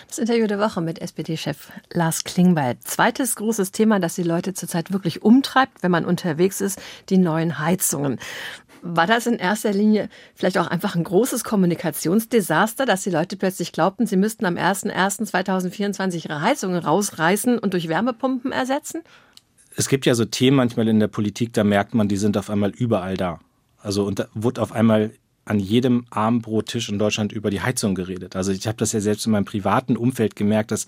Das 0.07 0.17
Interview 0.17 0.47
der 0.47 0.59
Woche 0.59 0.81
mit 0.81 0.99
SPD-Chef 0.99 1.71
Lars 1.93 2.23
Klingbeil. 2.23 2.77
Zweites 2.79 3.35
großes 3.35 3.71
Thema, 3.71 3.99
das 3.99 4.15
die 4.15 4.23
Leute 4.23 4.53
zurzeit 4.53 4.91
wirklich 4.91 5.21
umtreibt, 5.21 5.83
wenn 5.83 5.91
man 5.91 6.05
unterwegs 6.05 6.61
ist, 6.61 6.81
die 7.09 7.17
neuen 7.17 7.59
Heizungen. 7.59 8.19
War 8.81 9.07
das 9.07 9.27
in 9.27 9.35
erster 9.35 9.71
Linie 9.71 10.09
vielleicht 10.35 10.57
auch 10.57 10.67
einfach 10.67 10.95
ein 10.95 11.03
großes 11.03 11.43
Kommunikationsdesaster, 11.43 12.85
dass 12.85 13.03
die 13.03 13.09
Leute 13.09 13.35
plötzlich 13.35 13.73
glaubten, 13.73 14.07
sie 14.07 14.15
müssten 14.15 14.45
am 14.45 14.55
01.01.2024 14.55 16.25
ihre 16.25 16.41
Heizungen 16.41 16.77
rausreißen 16.77 17.59
und 17.59 17.73
durch 17.73 17.89
Wärmepumpen 17.89 18.51
ersetzen? 18.51 19.01
Es 19.75 19.89
gibt 19.89 20.05
ja 20.05 20.15
so 20.15 20.25
Themen 20.25 20.57
manchmal 20.57 20.87
in 20.87 20.99
der 20.99 21.07
Politik, 21.07 21.53
da 21.53 21.63
merkt 21.63 21.93
man, 21.93 22.07
die 22.07 22.17
sind 22.17 22.37
auf 22.37 22.49
einmal 22.49 22.71
überall 22.71 23.17
da. 23.17 23.39
Also 23.81 24.05
und 24.05 24.19
da 24.19 24.27
wurde 24.33 24.61
auf 24.61 24.71
einmal 24.71 25.11
an 25.49 25.59
jedem 25.59 26.05
Abendbrottisch 26.11 26.89
in 26.89 26.99
Deutschland 26.99 27.31
über 27.31 27.49
die 27.49 27.61
Heizung 27.61 27.95
geredet. 27.95 28.35
Also 28.35 28.51
ich 28.51 28.67
habe 28.67 28.77
das 28.77 28.91
ja 28.91 28.99
selbst 28.99 29.25
in 29.25 29.31
meinem 29.31 29.45
privaten 29.45 29.97
Umfeld 29.97 30.35
gemerkt, 30.35 30.69
dass 30.69 30.85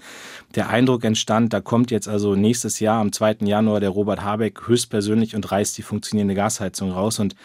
der 0.53 0.69
Eindruck 0.69 1.03
entstand, 1.03 1.51
da 1.51 1.61
kommt 1.61 1.89
jetzt 1.89 2.07
also 2.07 2.35
nächstes 2.35 2.79
Jahr 2.79 3.01
am 3.01 3.11
2. 3.11 3.37
Januar 3.41 3.79
der 3.79 3.89
Robert 3.89 4.21
Habeck 4.21 4.67
höchstpersönlich 4.67 5.35
und 5.35 5.51
reißt 5.51 5.75
die 5.79 5.81
funktionierende 5.81 6.35
Gasheizung 6.35 6.91
raus. 6.91 7.17
Und 7.17 7.35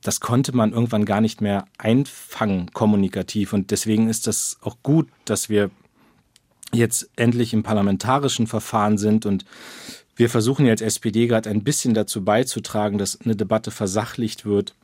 das 0.00 0.20
konnte 0.20 0.56
man 0.56 0.72
irgendwann 0.72 1.04
gar 1.04 1.20
nicht 1.20 1.42
mehr 1.42 1.66
einfangen 1.76 2.70
kommunikativ. 2.72 3.52
Und 3.52 3.70
deswegen 3.70 4.08
ist 4.08 4.26
das 4.26 4.56
auch 4.62 4.78
gut, 4.82 5.08
dass 5.26 5.50
wir 5.50 5.70
jetzt 6.72 7.10
endlich 7.16 7.52
im 7.52 7.62
parlamentarischen 7.62 8.46
Verfahren 8.46 8.96
sind 8.96 9.26
und 9.26 9.44
wir 10.16 10.30
versuchen 10.30 10.64
ja 10.64 10.72
als 10.72 10.80
SPD 10.80 11.26
gerade 11.26 11.50
ein 11.50 11.64
bisschen 11.64 11.92
dazu 11.92 12.24
beizutragen, 12.24 12.96
dass 12.96 13.20
eine 13.20 13.36
Debatte 13.36 13.70
versachlicht 13.70 14.46
wird 14.46 14.74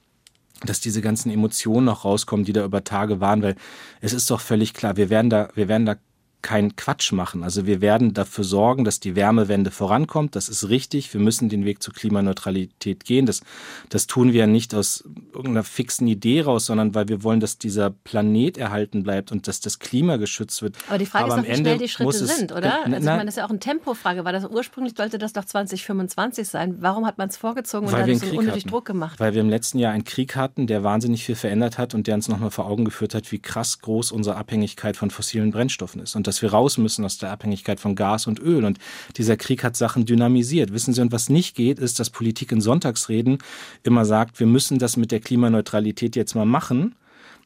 dass 0.64 0.81
diese 0.81 1.01
ganzen 1.01 1.31
Emotionen 1.31 1.87
noch 1.87 2.05
rauskommen, 2.05 2.44
die 2.44 2.53
da 2.53 2.64
über 2.64 2.85
Tage 2.85 3.21
waren, 3.21 3.42
weil 3.42 3.57
es 4.01 4.12
ist 4.12 4.31
doch 4.31 4.40
völlig 4.40 4.75
klar, 4.75 4.97
wir 4.97 5.11
werden 5.11 5.31
da, 5.31 5.49
wir 5.55 5.68
werden 5.68 5.87
da 5.87 5.97
keinen 6.40 6.77
Quatsch 6.77 7.12
machen. 7.12 7.42
Also 7.42 7.66
wir 7.66 7.81
werden 7.81 8.14
dafür 8.14 8.44
sorgen, 8.44 8.85
dass 8.85 9.01
die 9.01 9.16
Wärmewende 9.16 9.70
vorankommt. 9.70 10.37
Das 10.37 10.48
ist 10.48 10.68
richtig. 10.68 11.12
Wir 11.12 11.20
müssen 11.20 11.48
den 11.48 11.64
Weg 11.64 11.83
zur 11.83 11.94
Klimaneutralität 11.94 13.05
gehen. 13.05 13.27
Das, 13.27 13.40
das 13.88 14.07
tun 14.07 14.33
wir 14.33 14.46
nicht 14.46 14.74
aus 14.74 15.05
irgendeiner 15.35 15.64
fixen 15.64 16.07
Idee 16.07 16.42
raus, 16.42 16.66
sondern 16.66 16.94
weil 16.94 17.09
wir 17.09 17.24
wollen, 17.24 17.40
dass 17.40 17.59
dieser 17.59 17.90
Planet 17.90 18.57
erhalten 18.57 19.03
bleibt 19.03 19.33
und 19.33 19.48
dass 19.48 19.61
das 19.61 19.81
Klima 19.81 20.16
geschützt 20.16 20.62
wird. 20.62 20.77
Aber 20.88 20.98
die 20.98 21.07
Frage 21.07 21.24
Aber 21.24 21.38
ist 21.38 21.48
doch, 21.48 21.53
wie 21.53 21.57
schnell 21.57 21.79
die 21.79 21.88
Schritte 21.88 22.27
sind, 22.27 22.53
oder? 22.53 22.85
also 22.85 22.96
ich 22.96 23.05
meine, 23.05 23.24
das 23.24 23.35
ist 23.35 23.38
ja 23.38 23.44
auch 23.44 23.51
eine 23.51 23.59
Tempofrage. 23.59 24.24
War 24.24 24.33
das 24.33 24.44
ursprünglich 24.44 24.94
sollte 24.96 25.18
das 25.18 25.33
doch 25.33 25.44
2025 25.44 26.48
sein? 26.48 26.77
Warum 26.81 27.05
hat 27.05 27.18
man 27.18 27.29
es 27.29 27.37
vorgezogen 27.37 27.88
und 27.88 27.92
dadurch 27.92 28.20
so 28.20 28.38
unnötig 28.38 28.64
Druck 28.64 28.85
gemacht? 28.85 29.18
Weil 29.18 29.35
wir 29.35 29.40
im 29.40 29.51
letzten 29.51 29.81
Jahr 29.81 29.92
einen 29.92 30.05
Krieg 30.05 30.37
hatten, 30.37 30.68
der 30.68 30.85
wahnsinnig 30.85 31.24
viel 31.24 31.35
verändert 31.35 31.79
hat 31.79 31.94
und 31.94 32.07
der 32.07 32.14
uns 32.14 32.29
nochmal 32.29 32.53
vor 32.53 32.66
Augen 32.66 32.85
geführt 32.85 33.14
hat, 33.14 33.33
wie 33.33 33.40
krass 33.40 33.81
groß 33.81 34.12
unsere 34.12 34.37
Abhängigkeit 34.37 34.96
von 34.96 35.11
fossilen 35.11 35.51
Brennstoffen 35.51 36.01
ist. 36.01 36.14
Und 36.14 36.28
dass 36.29 36.43
wir 36.43 36.51
raus 36.51 36.79
müssen 36.79 37.05
aus 37.05 37.19
der 37.19 37.33
Abhängigkeit 37.33 37.81
von 37.81 37.97
Gas 37.97 38.27
und 38.27 38.38
Öl. 38.38 38.64
Und 38.64 38.79
dieser 39.17 39.37
Krieg 39.37 39.64
hat 39.64 39.77
Sachen 39.77 40.05
dynamisiert. 40.05 40.73
Wissen 40.73 40.95
Sie, 40.95 41.01
und 41.01 41.11
was 41.11 41.29
nicht 41.29 41.57
geht, 41.57 41.79
ist, 41.79 41.99
dass 41.99 42.11
Politik 42.11 42.53
in 42.53 42.61
Sonntagsreden 42.61 43.38
immer 43.83 44.05
sagt, 44.05 44.38
wir 44.38 44.47
müssen 44.47 44.79
das 44.79 44.97
mit 44.97 45.11
der 45.11 45.21
Klimaneutralität 45.21 46.14
jetzt 46.14 46.35
mal 46.35 46.47
machen. 46.47 46.95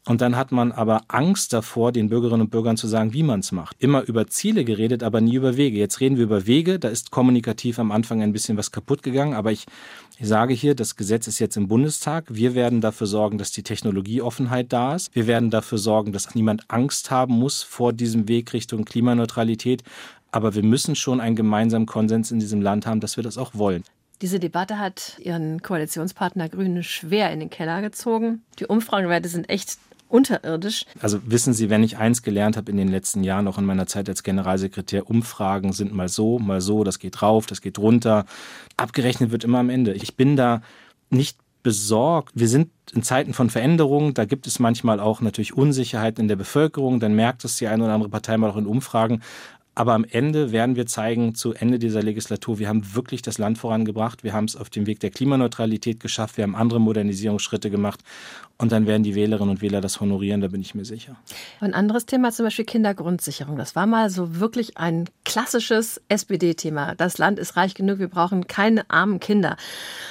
Und 0.04 0.20
dann 0.20 0.34
hat 0.34 0.50
man 0.50 0.72
aber 0.72 1.02
Angst 1.06 1.52
davor, 1.52 1.92
den 1.92 2.08
Bürgerinnen 2.08 2.42
und 2.42 2.50
Bürgern 2.50 2.76
zu 2.76 2.88
sagen, 2.88 3.12
wie 3.12 3.22
man 3.22 3.38
es 3.38 3.52
macht. 3.52 3.76
Immer 3.78 4.02
über 4.02 4.26
Ziele 4.26 4.64
geredet, 4.64 5.04
aber 5.04 5.20
nie 5.20 5.36
über 5.36 5.56
Wege. 5.56 5.78
Jetzt 5.78 6.00
reden 6.00 6.16
wir 6.16 6.24
über 6.24 6.44
Wege. 6.44 6.80
Da 6.80 6.88
ist 6.88 7.12
kommunikativ 7.12 7.78
am 7.78 7.92
Anfang 7.92 8.20
ein 8.20 8.32
bisschen 8.32 8.56
was 8.56 8.72
kaputt 8.72 9.04
gegangen. 9.04 9.34
Aber 9.34 9.52
ich, 9.52 9.64
ich 10.18 10.26
sage 10.26 10.54
hier, 10.54 10.74
das 10.74 10.96
Gesetz 10.96 11.28
ist 11.28 11.38
jetzt 11.38 11.56
im 11.56 11.68
Bundestag. 11.68 12.24
Wir 12.28 12.56
werden 12.56 12.80
dafür 12.80 13.06
sorgen, 13.06 13.38
dass 13.38 13.52
die 13.52 13.62
Technologieoffenheit 13.62 14.72
da 14.72 14.96
ist. 14.96 15.14
Wir 15.14 15.28
werden 15.28 15.50
dafür 15.50 15.78
sorgen, 15.78 16.10
dass 16.10 16.34
niemand 16.34 16.64
Angst 16.66 17.12
haben 17.12 17.34
muss 17.34 17.62
vor 17.62 17.92
diesem 17.92 18.26
Weg 18.26 18.52
Richtung 18.54 18.84
Klimaneutralität. 18.84 19.84
Aber 20.32 20.56
wir 20.56 20.64
müssen 20.64 20.96
schon 20.96 21.20
einen 21.20 21.36
gemeinsamen 21.36 21.86
Konsens 21.86 22.32
in 22.32 22.40
diesem 22.40 22.60
Land 22.60 22.86
haben, 22.86 22.98
dass 22.98 23.16
wir 23.16 23.22
das 23.22 23.38
auch 23.38 23.54
wollen. 23.54 23.84
Diese 24.20 24.40
Debatte 24.40 24.78
hat 24.78 25.16
ihren 25.18 25.62
Koalitionspartner 25.62 26.48
Grüne 26.48 26.82
schwer 26.82 27.32
in 27.32 27.40
den 27.40 27.50
Keller 27.50 27.82
gezogen. 27.82 28.42
Die 28.58 28.66
Umfragewerte 28.66 29.28
sind 29.28 29.48
echt 29.50 29.78
unterirdisch. 30.12 30.84
Also 31.00 31.18
wissen 31.24 31.54
Sie, 31.54 31.70
wenn 31.70 31.82
ich 31.82 31.96
eins 31.96 32.22
gelernt 32.22 32.56
habe 32.56 32.70
in 32.70 32.76
den 32.76 32.88
letzten 32.88 33.24
Jahren, 33.24 33.48
auch 33.48 33.58
in 33.58 33.64
meiner 33.64 33.86
Zeit 33.86 34.08
als 34.08 34.22
Generalsekretär, 34.22 35.08
Umfragen 35.08 35.72
sind 35.72 35.92
mal 35.92 36.08
so, 36.08 36.38
mal 36.38 36.60
so, 36.60 36.84
das 36.84 36.98
geht 36.98 37.22
rauf, 37.22 37.46
das 37.46 37.60
geht 37.60 37.78
runter. 37.78 38.26
Abgerechnet 38.76 39.30
wird 39.30 39.44
immer 39.44 39.58
am 39.58 39.70
Ende. 39.70 39.94
Ich 39.94 40.16
bin 40.16 40.36
da 40.36 40.62
nicht 41.10 41.38
besorgt. 41.62 42.32
Wir 42.34 42.48
sind 42.48 42.70
in 42.92 43.02
Zeiten 43.02 43.32
von 43.34 43.48
Veränderungen, 43.48 44.14
da 44.14 44.24
gibt 44.24 44.46
es 44.46 44.58
manchmal 44.58 45.00
auch 45.00 45.20
natürlich 45.20 45.54
Unsicherheit 45.56 46.18
in 46.18 46.28
der 46.28 46.36
Bevölkerung, 46.36 47.00
dann 47.00 47.14
merkt 47.14 47.44
es 47.44 47.56
die 47.56 47.68
eine 47.68 47.84
oder 47.84 47.94
andere 47.94 48.10
Partei 48.10 48.36
mal 48.36 48.50
auch 48.50 48.56
in 48.56 48.66
Umfragen. 48.66 49.22
Aber 49.74 49.94
am 49.94 50.04
Ende 50.04 50.52
werden 50.52 50.76
wir 50.76 50.86
zeigen, 50.86 51.34
zu 51.34 51.54
Ende 51.54 51.78
dieser 51.78 52.02
Legislatur, 52.02 52.58
wir 52.58 52.68
haben 52.68 52.94
wirklich 52.94 53.22
das 53.22 53.38
Land 53.38 53.56
vorangebracht. 53.56 54.22
Wir 54.22 54.34
haben 54.34 54.44
es 54.44 54.54
auf 54.54 54.68
dem 54.68 54.86
Weg 54.86 55.00
der 55.00 55.10
Klimaneutralität 55.10 55.98
geschafft. 55.98 56.36
Wir 56.36 56.44
haben 56.44 56.54
andere 56.54 56.78
Modernisierungsschritte 56.78 57.70
gemacht. 57.70 58.00
Und 58.58 58.70
dann 58.70 58.86
werden 58.86 59.02
die 59.02 59.14
Wählerinnen 59.14 59.50
und 59.50 59.62
Wähler 59.62 59.80
das 59.80 60.00
honorieren, 60.00 60.40
da 60.40 60.48
bin 60.48 60.60
ich 60.60 60.74
mir 60.74 60.84
sicher. 60.84 61.16
Ein 61.60 61.74
anderes 61.74 62.06
Thema, 62.06 62.30
zum 62.30 62.46
Beispiel 62.46 62.64
Kindergrundsicherung. 62.64 63.56
Das 63.56 63.74
war 63.74 63.86
mal 63.86 64.08
so 64.08 64.38
wirklich 64.38 64.76
ein 64.76 65.08
klassisches 65.24 66.00
SPD-Thema. 66.08 66.94
Das 66.94 67.18
Land 67.18 67.38
ist 67.38 67.56
reich 67.56 67.74
genug, 67.74 67.98
wir 67.98 68.08
brauchen 68.08 68.46
keine 68.46 68.88
armen 68.88 69.18
Kinder. 69.18 69.56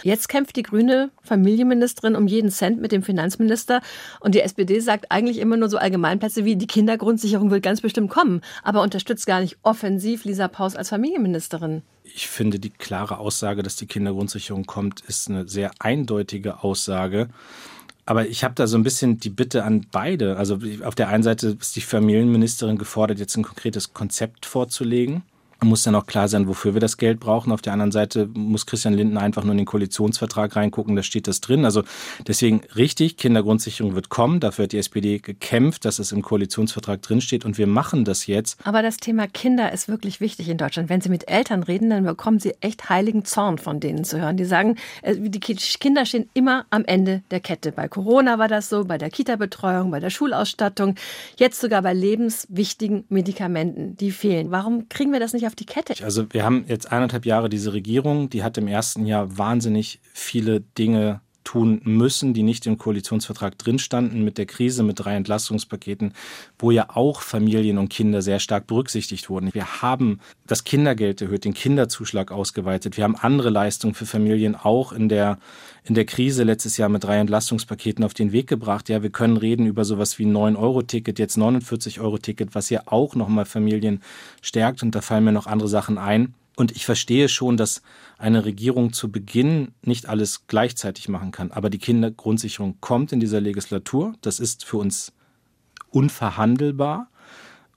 Jetzt 0.03 0.27
kämpft 0.27 0.55
die 0.57 0.63
grüne 0.63 1.11
Familienministerin 1.23 2.15
um 2.15 2.27
jeden 2.27 2.51
Cent 2.51 2.81
mit 2.81 2.91
dem 2.91 3.03
Finanzminister. 3.03 3.81
Und 4.19 4.35
die 4.35 4.41
SPD 4.41 4.79
sagt 4.79 5.11
eigentlich 5.11 5.37
immer 5.37 5.55
nur 5.55 5.69
so 5.69 5.77
Allgemeinplätze 5.77 6.43
wie, 6.43 6.55
die 6.55 6.67
Kindergrundsicherung 6.67 7.51
will 7.51 7.61
ganz 7.61 7.81
bestimmt 7.81 8.09
kommen, 8.09 8.41
aber 8.63 8.81
unterstützt 8.81 9.25
gar 9.25 9.39
nicht 9.39 9.57
offensiv 9.63 10.25
Lisa 10.25 10.47
Paus 10.47 10.75
als 10.75 10.89
Familienministerin. 10.89 11.83
Ich 12.03 12.27
finde, 12.27 12.59
die 12.59 12.71
klare 12.71 13.19
Aussage, 13.19 13.63
dass 13.63 13.75
die 13.75 13.85
Kindergrundsicherung 13.85 14.65
kommt, 14.65 15.01
ist 15.01 15.29
eine 15.29 15.47
sehr 15.47 15.71
eindeutige 15.79 16.63
Aussage. 16.63 17.29
Aber 18.05 18.27
ich 18.27 18.43
habe 18.43 18.55
da 18.55 18.67
so 18.67 18.77
ein 18.77 18.83
bisschen 18.83 19.19
die 19.19 19.29
Bitte 19.29 19.63
an 19.63 19.85
beide. 19.91 20.37
Also 20.37 20.59
auf 20.83 20.95
der 20.95 21.09
einen 21.09 21.23
Seite 21.23 21.57
ist 21.59 21.75
die 21.75 21.81
Familienministerin 21.81 22.77
gefordert, 22.77 23.19
jetzt 23.19 23.37
ein 23.37 23.43
konkretes 23.43 23.93
Konzept 23.93 24.45
vorzulegen. 24.45 25.23
Muss 25.63 25.83
dann 25.83 25.95
auch 25.95 26.07
klar 26.07 26.27
sein, 26.27 26.47
wofür 26.47 26.73
wir 26.73 26.81
das 26.81 26.97
Geld 26.97 27.19
brauchen. 27.19 27.51
Auf 27.51 27.61
der 27.61 27.73
anderen 27.73 27.91
Seite 27.91 28.27
muss 28.33 28.65
Christian 28.65 28.93
Lindner 28.93 29.21
einfach 29.21 29.43
nur 29.43 29.51
in 29.51 29.59
den 29.59 29.67
Koalitionsvertrag 29.67 30.55
reingucken, 30.55 30.95
da 30.95 31.03
steht 31.03 31.27
das 31.27 31.39
drin. 31.39 31.65
Also 31.65 31.83
deswegen 32.27 32.61
richtig, 32.75 33.17
Kindergrundsicherung 33.17 33.93
wird 33.93 34.09
kommen. 34.09 34.39
Dafür 34.39 34.63
hat 34.63 34.71
die 34.71 34.79
SPD 34.79 35.19
gekämpft, 35.19 35.85
dass 35.85 35.99
es 35.99 36.11
im 36.11 36.23
Koalitionsvertrag 36.23 37.01
drinsteht 37.01 37.45
und 37.45 37.59
wir 37.59 37.67
machen 37.67 38.05
das 38.05 38.25
jetzt. 38.25 38.57
Aber 38.65 38.81
das 38.81 38.97
Thema 38.97 39.27
Kinder 39.27 39.71
ist 39.71 39.87
wirklich 39.87 40.19
wichtig 40.19 40.49
in 40.49 40.57
Deutschland. 40.57 40.89
Wenn 40.89 41.01
Sie 41.01 41.09
mit 41.09 41.29
Eltern 41.29 41.61
reden, 41.61 41.91
dann 41.91 42.05
bekommen 42.05 42.39
Sie 42.39 42.55
echt 42.61 42.89
heiligen 42.89 43.23
Zorn 43.23 43.59
von 43.59 43.79
denen 43.79 44.03
zu 44.03 44.19
hören. 44.19 44.37
Die 44.37 44.45
sagen, 44.45 44.77
äh, 45.03 45.15
die 45.15 45.39
Kinder 45.39 46.05
stehen 46.07 46.27
immer 46.33 46.65
am 46.71 46.85
Ende 46.85 47.21
der 47.29 47.39
Kette. 47.39 47.71
Bei 47.71 47.87
Corona 47.87 48.39
war 48.39 48.47
das 48.47 48.69
so, 48.69 48.85
bei 48.85 48.97
der 48.97 49.11
Kita-Betreuung, 49.11 49.91
bei 49.91 49.99
der 49.99 50.09
Schulausstattung, 50.09 50.95
jetzt 51.37 51.61
sogar 51.61 51.83
bei 51.83 51.93
lebenswichtigen 51.93 53.05
Medikamenten, 53.09 53.95
die 53.97 54.11
fehlen. 54.11 54.49
Warum 54.49 54.89
kriegen 54.89 55.13
wir 55.13 55.19
das 55.19 55.33
nicht 55.33 55.45
auf 55.45 55.50
auf 55.51 55.55
die 55.55 55.65
Kette. 55.65 56.03
Also 56.03 56.31
wir 56.31 56.45
haben 56.45 56.65
jetzt 56.67 56.91
eineinhalb 56.91 57.25
Jahre 57.25 57.49
diese 57.49 57.73
Regierung, 57.73 58.29
die 58.29 58.43
hat 58.43 58.57
im 58.57 58.67
ersten 58.67 59.05
Jahr 59.05 59.37
wahnsinnig 59.37 59.99
viele 60.13 60.61
Dinge 60.61 61.19
tun 61.43 61.81
müssen, 61.83 62.33
die 62.33 62.43
nicht 62.43 62.65
im 62.67 62.77
Koalitionsvertrag 62.77 63.57
drin 63.57 63.79
standen, 63.79 64.23
mit 64.23 64.37
der 64.37 64.45
Krise, 64.45 64.83
mit 64.83 64.99
drei 64.99 65.15
Entlastungspaketen, 65.15 66.13
wo 66.59 66.71
ja 66.71 66.87
auch 66.93 67.21
Familien 67.21 67.77
und 67.77 67.89
Kinder 67.89 68.21
sehr 68.21 68.39
stark 68.39 68.67
berücksichtigt 68.67 69.29
wurden. 69.29 69.53
Wir 69.53 69.81
haben 69.81 70.19
das 70.47 70.63
Kindergeld 70.63 71.21
erhöht, 71.21 71.45
den 71.45 71.53
Kinderzuschlag 71.53 72.31
ausgeweitet. 72.31 72.97
Wir 72.97 73.03
haben 73.03 73.15
andere 73.15 73.49
Leistungen 73.49 73.93
für 73.93 74.05
Familien 74.05 74.55
auch 74.55 74.91
in 74.91 75.09
der, 75.09 75.39
in 75.83 75.95
der 75.95 76.05
Krise 76.05 76.43
letztes 76.43 76.77
Jahr 76.77 76.89
mit 76.89 77.03
drei 77.03 77.17
Entlastungspaketen 77.17 78.03
auf 78.03 78.13
den 78.13 78.31
Weg 78.31 78.47
gebracht. 78.47 78.89
Ja, 78.89 79.01
wir 79.01 79.09
können 79.09 79.37
reden 79.37 79.65
über 79.65 79.85
sowas 79.85 80.19
wie 80.19 80.25
ein 80.25 80.35
9-Euro-Ticket, 80.35 81.19
jetzt 81.19 81.37
49-Euro-Ticket, 81.37 82.53
was 82.53 82.69
ja 82.69 82.83
auch 82.85 83.15
nochmal 83.15 83.45
Familien 83.45 84.01
stärkt. 84.41 84.83
Und 84.83 84.95
da 84.95 85.01
fallen 85.01 85.23
mir 85.23 85.31
noch 85.31 85.47
andere 85.47 85.69
Sachen 85.69 85.97
ein. 85.97 86.33
Und 86.55 86.71
ich 86.73 86.85
verstehe 86.85 87.29
schon, 87.29 87.57
dass 87.57 87.81
eine 88.17 88.45
Regierung 88.45 88.93
zu 88.93 89.11
Beginn 89.11 89.73
nicht 89.83 90.07
alles 90.07 90.47
gleichzeitig 90.47 91.09
machen 91.09 91.31
kann. 91.31 91.51
Aber 91.51 91.69
die 91.69 91.79
Kindergrundsicherung 91.79 92.77
kommt 92.81 93.11
in 93.11 93.19
dieser 93.19 93.41
Legislatur. 93.41 94.13
Das 94.21 94.39
ist 94.39 94.65
für 94.65 94.77
uns 94.77 95.13
unverhandelbar. 95.89 97.07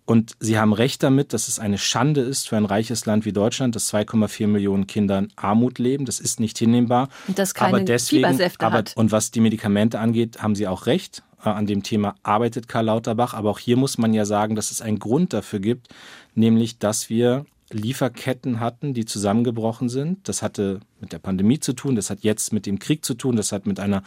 Und 0.07 0.33
Sie 0.39 0.59
haben 0.59 0.75
recht 0.75 1.03
damit, 1.03 1.33
dass 1.33 1.49
es 1.49 1.59
eine 1.59 1.79
Schande 1.79 2.21
ist 2.21 2.49
für 2.49 2.59
ein 2.59 2.67
reiches 2.67 3.07
Land 3.07 3.25
wie 3.25 3.33
Deutschland, 3.33 3.75
dass 3.75 3.93
2,4 3.93 4.47
Millionen 4.47 4.87
Kinder 4.87 5.19
in 5.19 5.29
Armut 5.37 5.79
leben. 5.79 6.05
Das 6.05 6.21
ist 6.21 6.41
nicht 6.41 6.59
hinnehmbar. 6.59 7.09
Und 7.27 7.39
das 7.39 7.55
keine 7.55 7.77
aber 7.77 7.85
deswegen, 7.85 8.39
aber, 8.59 8.73
hat. 8.77 8.93
Und 8.97 9.13
was 9.13 9.31
die 9.31 9.41
Medikamente 9.41 9.99
angeht, 9.99 10.43
haben 10.43 10.57
Sie 10.57 10.69
auch 10.69 10.85
recht. 10.87 11.23
Äh, 11.43 11.49
an 11.49 11.67
dem 11.67 11.83
Thema 11.83 12.17
arbeitet 12.23 12.69
Karl 12.69 12.87
Lauterbach. 12.87 13.33
Aber 13.33 13.49
auch 13.51 13.59
hier 13.59 13.79
muss 13.79 13.97
man 13.97 14.13
ja 14.13 14.27
sagen, 14.27 14.55
dass 14.57 14.71
es 14.71 14.83
einen 14.83 14.99
Grund 14.99 15.33
dafür 15.33 15.61
gibt, 15.61 15.89
nämlich 16.35 16.79
dass 16.79 17.09
wir 17.09 17.47
Lieferketten 17.71 18.61
hatten, 18.61 18.95
die 18.95 19.05
zusammengebrochen 19.05 19.89
sind. 19.89 20.29
Das 20.29 20.43
hatte 20.43 20.81
mit 21.01 21.13
der 21.13 21.19
Pandemie 21.19 21.61
zu 21.61 21.73
tun, 21.73 21.97
das 21.97 22.11
hat 22.11 22.21
jetzt 22.23 22.53
mit 22.53 22.67
dem 22.67 22.79
Krieg 22.79 23.05
zu 23.05 23.15
tun, 23.15 23.37
das 23.37 23.53
hat 23.53 23.67
mit 23.67 23.81
einer 23.81 24.03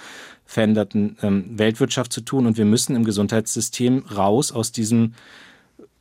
veränderten 0.46 1.18
ähm, 1.22 1.58
Weltwirtschaft 1.58 2.14
zu 2.14 2.22
tun 2.22 2.46
und 2.46 2.58
wir 2.58 2.66
müssen 2.66 2.96
im 2.96 3.04
Gesundheitssystem 3.04 4.06
raus 4.16 4.52
aus 4.52 4.72
diesem 4.72 5.14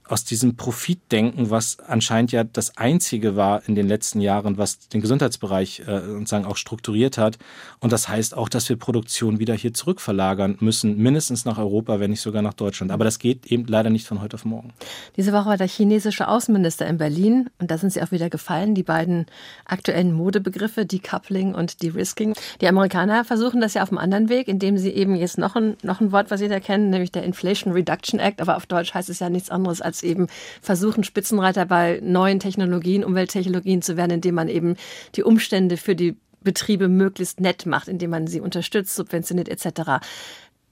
aus 0.09 0.25
diesem 0.25 0.57
Profitdenken, 0.57 1.51
was 1.51 1.79
anscheinend 1.81 2.33
ja 2.33 2.45
das 2.45 2.77
einzige 2.77 3.37
war 3.37 3.63
in 3.69 3.75
den 3.75 3.89
letzten 3.89 4.21
Jahren, 4.21 4.59
was 4.59 4.89
den 4.89 5.01
Gesundheitsbereich 5.01 5.81
äh, 5.81 6.01
sozusagen 6.01 6.47
auch 6.47 6.57
strukturiert 6.57 7.19
hat. 7.19 7.39
Und 7.81 7.93
das 7.93 8.09
heißt 8.09 8.37
auch, 8.37 8.49
dass 8.49 8.69
wir 8.69 8.77
Produktion 8.77 9.39
wieder 9.39 9.55
hier 9.55 9.75
zurückverlagern 9.75 10.57
müssen, 10.61 10.97
mindestens 10.97 11.45
nach 11.45 11.59
Europa, 11.59 12.01
wenn 12.01 12.11
nicht 12.11 12.21
sogar 12.21 12.43
nach 12.43 12.55
Deutschland. 12.55 12.93
Aber 12.93 13.05
das 13.05 13.19
geht 13.19 13.47
eben 13.47 13.67
leider 13.67 13.91
nicht 13.91 14.07
von 14.07 14.21
heute 14.21 14.35
auf 14.35 14.45
morgen. 14.45 14.73
Diese 15.17 15.33
Woche 15.33 15.47
war 15.47 15.57
der 15.57 15.69
chinesische 15.69 16.29
Außenminister 16.29 16.87
in 16.87 16.99
Berlin 16.99 17.51
und 17.59 17.71
da 17.71 17.79
sind 17.79 17.93
sie 17.93 18.03
auch 18.03 18.13
wieder 18.13 18.31
gefallen, 18.31 18.75
die 18.75 18.83
beiden 18.83 19.27
aktuellen 19.65 20.13
Modebegriffe, 20.13 20.87
Decoupling 20.87 21.55
und 21.55 21.83
De-Risking. 21.83 22.35
Die 22.61 22.69
Amerikaner 22.69 23.25
versuchen 23.25 23.61
das 23.61 23.75
ja 23.75 23.83
auf 23.83 23.91
einem 23.91 23.99
anderen 23.99 24.29
Weg, 24.29 24.49
indem 24.49 24.79
sie 24.79 24.91
eben 24.91 25.17
jetzt 25.17 25.39
noch 25.39 25.57
ein, 25.57 25.77
noch 25.83 26.01
ein 26.01 26.13
Wort, 26.13 26.31
was 26.31 26.41
da 26.41 26.61
kennen, 26.61 26.91
nämlich 26.91 27.11
der 27.11 27.25
Inflation 27.25 27.73
Reduction 27.73 28.21
Act, 28.21 28.41
aber 28.41 28.57
auf 28.57 28.67
Deutsch 28.67 28.95
heißt 28.95 29.09
es 29.09 29.19
ja 29.19 29.31
nichts 29.31 29.51
anderes 29.51 29.81
als 29.81 29.96
als 29.97 30.03
eben 30.03 30.27
versuchen, 30.61 31.05
Spitzenreiter 31.05 31.67
bei 31.67 32.01
neuen 32.03 32.41
Technologien, 32.41 33.05
Umwelttechnologien 33.05 33.83
zu 33.83 33.97
werden, 33.97 34.13
indem 34.13 34.35
man 34.35 34.49
eben 34.49 34.77
die 35.15 35.23
Umstände 35.23 35.77
für 35.77 35.97
die 35.97 36.17
Betriebe 36.43 36.89
möglichst 36.89 37.41
nett 37.41 37.67
macht, 37.67 37.89
indem 37.89 38.11
man 38.11 38.27
sie 38.27 38.41
unterstützt, 38.41 38.95
subventioniert 38.95 39.49
etc. 39.49 40.05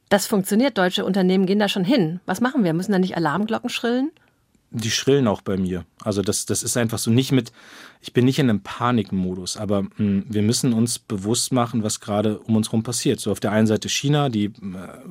Das 0.09 0.27
funktioniert. 0.27 0.79
Deutsche 0.79 1.05
Unternehmen 1.05 1.47
gehen 1.47 1.59
da 1.59 1.69
schon 1.69 1.85
hin. 1.85 2.21
Was 2.27 2.41
machen 2.41 2.63
wir? 2.65 2.75
Müssen 2.75 2.93
da 2.93 2.99
nicht 2.99 3.17
Alarmglocken 3.17 3.71
schrillen? 3.71 4.11
Die 4.77 4.91
schrillen 4.91 5.29
auch 5.29 5.41
bei 5.41 5.57
mir. 5.57 5.85
Also 6.03 6.21
das, 6.21 6.47
das 6.47 6.65
ist 6.65 6.77
einfach 6.77 6.99
so 6.99 7.09
nicht 7.09 7.31
mit, 7.31 7.53
ich 8.01 8.13
bin 8.13 8.25
nicht 8.25 8.41
in 8.41 8.51
einem 8.51 8.61
Panikmodus, 8.61 9.57
aber 9.57 9.83
mh, 9.83 9.91
hm, 9.97 10.25
wir 10.29 10.43
müssen 10.43 10.73
uns 10.73 10.99
bewusst 10.99 11.53
machen, 11.53 11.85
was 11.85 12.01
gerade 12.01 12.41
um 12.41 12.57
uns 12.57 12.69
herum 12.69 12.83
passiert. 12.83 13.21
So 13.21 13.31
auf 13.31 13.39
der 13.39 13.53
einen 13.53 13.69
Seite 13.69 13.89
China, 13.89 14.29
die 14.29 14.47
äh, 14.47 14.53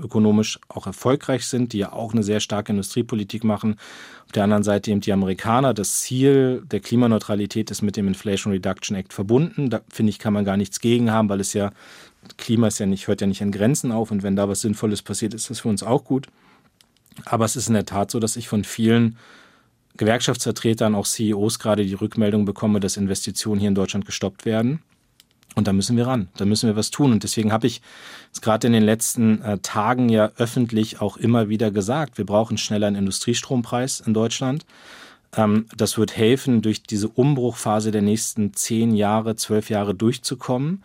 ökonomisch 0.04 0.60
auch 0.68 0.86
erfolgreich 0.86 1.46
sind, 1.46 1.72
die 1.72 1.78
ja 1.78 1.94
auch 1.94 2.12
eine 2.12 2.24
sehr 2.24 2.42
starke 2.42 2.74
Industriepolitik 2.74 3.46
machen. 3.46 3.78
Auf 4.26 4.34
der 4.34 4.44
anderen 4.44 4.64
Seite 4.64 4.92
eben 4.92 5.00
die 5.00 5.14
Amerikaner. 5.14 5.74
Das 5.74 6.02
Ziel 6.02 6.62
der 6.66 6.82
Klimaneutralität 6.82 7.72
ist 7.72 7.82
mit 7.82 7.96
dem 7.96 8.10
Inflation 8.10 8.52
Reduction 8.52 8.98
Act 8.98 9.14
verbunden. 9.14 9.70
Da 9.70 9.80
finde 9.90 10.10
ich, 10.10 10.20
kann 10.20 10.34
man 10.34 10.44
gar 10.44 10.58
nichts 10.58 10.82
gegen 10.82 11.10
haben, 11.10 11.30
weil 11.30 11.40
es 11.40 11.54
ja, 11.54 11.72
Klima 12.36 12.68
ist 12.68 12.80
ja 12.80 12.86
nicht, 12.86 13.08
hört 13.08 13.22
ja 13.22 13.28
nicht 13.28 13.42
an 13.42 13.52
Grenzen 13.52 13.94
auf 13.94 14.12
und 14.12 14.24
wenn 14.24 14.36
da 14.36 14.50
was 14.50 14.60
Sinnvolles 14.60 15.02
passiert, 15.02 15.34
ist 15.34 15.50
das 15.50 15.62
für 15.62 15.70
uns 15.70 15.84
auch 15.84 16.04
gut. 16.04 16.28
Aber 17.24 17.46
es 17.46 17.56
ist 17.56 17.70
in 17.70 17.76
der 17.76 17.86
Tat 17.86 18.12
so, 18.12 18.20
dass 18.20 18.36
ich 18.36 18.50
von 18.50 18.66
vielen 18.66 19.18
Gewerkschaftsvertretern, 19.98 20.96
auch 20.96 21.06
CEOs 21.06 21.60
gerade 21.60 21.86
die 21.86 21.94
Rückmeldung 21.94 22.46
bekomme, 22.46 22.80
dass 22.80 22.98
Investitionen 22.98 23.60
hier 23.60 23.70
in 23.70 23.76
Deutschland 23.76 24.06
gestoppt 24.06 24.46
werden. 24.46 24.82
Und 25.56 25.68
da 25.68 25.74
müssen 25.74 25.98
wir 25.98 26.08
ran, 26.08 26.30
da 26.38 26.46
müssen 26.46 26.68
wir 26.68 26.76
was 26.76 26.90
tun. 26.90 27.12
Und 27.12 27.24
deswegen 27.24 27.52
habe 27.52 27.68
ich 27.68 27.82
es 28.34 28.42
gerade 28.42 28.66
in 28.68 28.74
den 28.74 28.84
letzten 28.84 29.42
äh, 29.44 29.60
Tagen 29.60 30.10
ja 30.10 30.32
öffentlich 30.38 31.00
auch 31.00 31.18
immer 31.18 31.48
wieder 31.50 31.70
gesagt, 31.70 32.18
wir 32.18 32.26
brauchen 32.26 32.58
schneller 32.58 32.88
einen 32.88 32.96
Industriestrompreis 32.96 34.00
in 34.00 34.16
Deutschland. 34.16 34.66
Ähm, 35.36 35.68
das 35.76 35.98
wird 35.98 36.18
helfen, 36.18 36.62
durch 36.62 36.82
diese 36.82 37.08
Umbruchphase 37.08 37.92
der 37.92 38.02
nächsten 38.02 38.54
zehn 38.54 38.96
Jahre, 38.96 39.36
zwölf 39.36 39.70
Jahre 39.70 39.94
durchzukommen. 39.94 40.84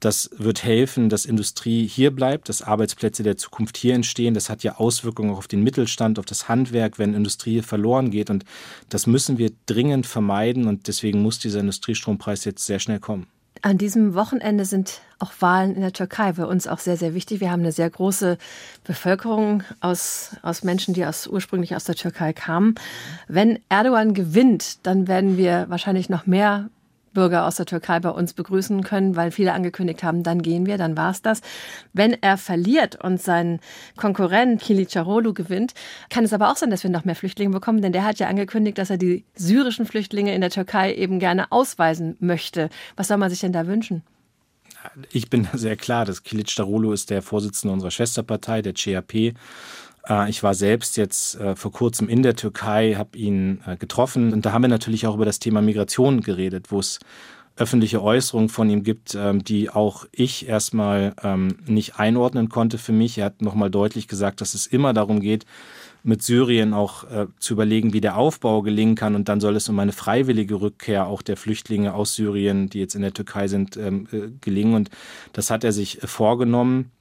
Das 0.00 0.30
wird 0.36 0.62
helfen, 0.62 1.08
dass 1.08 1.24
Industrie 1.24 1.86
hier 1.86 2.10
bleibt, 2.10 2.48
dass 2.48 2.62
Arbeitsplätze 2.62 3.22
der 3.22 3.36
Zukunft 3.36 3.76
hier 3.76 3.94
entstehen. 3.94 4.34
Das 4.34 4.50
hat 4.50 4.62
ja 4.62 4.76
Auswirkungen 4.76 5.30
auch 5.30 5.38
auf 5.38 5.48
den 5.48 5.62
Mittelstand, 5.62 6.18
auf 6.18 6.26
das 6.26 6.48
Handwerk, 6.48 6.98
wenn 6.98 7.14
Industrie 7.14 7.62
verloren 7.62 8.10
geht. 8.10 8.28
Und 8.28 8.44
das 8.90 9.06
müssen 9.06 9.38
wir 9.38 9.50
dringend 9.66 10.06
vermeiden. 10.06 10.66
Und 10.66 10.88
deswegen 10.88 11.22
muss 11.22 11.38
dieser 11.38 11.60
Industriestrompreis 11.60 12.44
jetzt 12.44 12.66
sehr 12.66 12.78
schnell 12.78 13.00
kommen. 13.00 13.26
An 13.62 13.78
diesem 13.78 14.14
Wochenende 14.14 14.64
sind 14.64 15.00
auch 15.18 15.32
Wahlen 15.40 15.74
in 15.74 15.80
der 15.80 15.92
Türkei 15.92 16.34
für 16.34 16.46
uns 16.46 16.68
auch 16.68 16.78
sehr, 16.78 16.96
sehr 16.96 17.14
wichtig. 17.14 17.40
Wir 17.40 17.50
haben 17.50 17.62
eine 17.62 17.72
sehr 17.72 17.88
große 17.88 18.36
Bevölkerung 18.84 19.62
aus, 19.80 20.36
aus 20.42 20.62
Menschen, 20.62 20.94
die 20.94 21.06
aus, 21.06 21.26
ursprünglich 21.26 21.74
aus 21.74 21.84
der 21.84 21.94
Türkei 21.94 22.32
kamen. 22.32 22.74
Wenn 23.28 23.58
Erdogan 23.68 24.12
gewinnt, 24.12 24.86
dann 24.86 25.08
werden 25.08 25.38
wir 25.38 25.66
wahrscheinlich 25.68 26.10
noch 26.10 26.26
mehr 26.26 26.68
Bürger 27.16 27.46
aus 27.46 27.56
der 27.56 27.64
Türkei 27.64 27.98
bei 27.98 28.10
uns 28.10 28.34
begrüßen 28.34 28.84
können, 28.84 29.16
weil 29.16 29.30
viele 29.30 29.54
angekündigt 29.54 30.04
haben, 30.04 30.22
dann 30.22 30.42
gehen 30.42 30.66
wir, 30.66 30.76
dann 30.76 30.98
war 30.98 31.10
es 31.10 31.22
das. 31.22 31.40
Wenn 31.94 32.12
er 32.12 32.36
verliert 32.36 33.02
und 33.02 33.20
sein 33.20 33.58
Konkurrent 33.96 34.60
Kilicdaroglu 34.60 35.32
gewinnt, 35.32 35.72
kann 36.10 36.24
es 36.24 36.34
aber 36.34 36.52
auch 36.52 36.56
sein, 36.56 36.70
dass 36.70 36.82
wir 36.82 36.90
noch 36.90 37.06
mehr 37.06 37.16
Flüchtlinge 37.16 37.52
bekommen, 37.52 37.80
denn 37.80 37.92
der 37.92 38.04
hat 38.04 38.18
ja 38.18 38.28
angekündigt, 38.28 38.76
dass 38.76 38.90
er 38.90 38.98
die 38.98 39.24
syrischen 39.34 39.86
Flüchtlinge 39.86 40.34
in 40.34 40.42
der 40.42 40.50
Türkei 40.50 40.94
eben 40.94 41.18
gerne 41.18 41.50
ausweisen 41.50 42.16
möchte. 42.20 42.68
Was 42.96 43.08
soll 43.08 43.16
man 43.16 43.30
sich 43.30 43.40
denn 43.40 43.52
da 43.52 43.66
wünschen? 43.66 44.02
Ich 45.10 45.30
bin 45.30 45.48
sehr 45.54 45.76
klar, 45.76 46.04
dass 46.04 46.22
Kilicdaroglu 46.22 46.92
ist 46.92 47.08
der 47.08 47.22
Vorsitzende 47.22 47.72
unserer 47.72 47.90
Schwesterpartei, 47.90 48.60
der 48.60 48.74
CHP. 48.74 49.34
Äh, 50.08 50.30
ich 50.30 50.42
war 50.42 50.54
selbst 50.54 50.96
jetzt 50.96 51.38
äh, 51.40 51.56
vor 51.56 51.72
kurzem 51.72 52.08
in 52.08 52.22
der 52.22 52.36
Türkei, 52.36 52.94
habe 52.94 53.18
ihn 53.18 53.60
äh, 53.66 53.76
getroffen 53.76 54.32
und 54.32 54.46
da 54.46 54.52
haben 54.52 54.62
wir 54.62 54.68
natürlich 54.68 55.06
auch 55.06 55.14
über 55.14 55.24
das 55.24 55.38
Thema 55.38 55.62
Migration 55.62 56.20
geredet, 56.20 56.70
wo 56.70 56.78
es 56.78 56.98
öffentliche 57.58 58.02
Äußerungen 58.02 58.50
von 58.50 58.68
ihm 58.68 58.82
gibt, 58.82 59.14
ähm, 59.14 59.42
die 59.42 59.70
auch 59.70 60.06
ich 60.12 60.46
erstmal 60.46 61.14
ähm, 61.22 61.56
nicht 61.66 61.98
einordnen 61.98 62.50
konnte 62.50 62.76
für 62.76 62.92
mich. 62.92 63.16
Er 63.16 63.26
hat 63.26 63.40
nochmal 63.40 63.70
deutlich 63.70 64.08
gesagt, 64.08 64.42
dass 64.42 64.54
es 64.54 64.66
immer 64.66 64.92
darum 64.92 65.20
geht, 65.20 65.46
mit 66.02 66.22
Syrien 66.22 66.72
auch 66.72 67.04
zu 67.40 67.54
überlegen, 67.54 67.92
wie 67.92 68.00
der 68.00 68.16
Aufbau 68.16 68.62
gelingen 68.62 68.94
kann. 68.94 69.16
Und 69.16 69.28
dann 69.28 69.40
soll 69.40 69.56
es 69.56 69.68
um 69.68 69.76
eine 69.80 69.90
freiwillige 69.90 70.60
Rückkehr 70.60 71.08
auch 71.08 71.20
der 71.20 71.36
Flüchtlinge 71.36 71.94
aus 71.94 72.14
Syrien, 72.14 72.68
die 72.68 72.78
jetzt 72.78 72.94
in 72.94 73.02
der 73.02 73.12
Türkei 73.12 73.48
sind, 73.48 73.76
ähm, 73.76 74.06
äh, 74.12 74.28
gelingen. 74.40 74.74
Und 74.74 74.90
das 75.32 75.50
hat 75.50 75.64
er 75.64 75.72
sich 75.72 75.98
vorgenommen. 76.04 76.92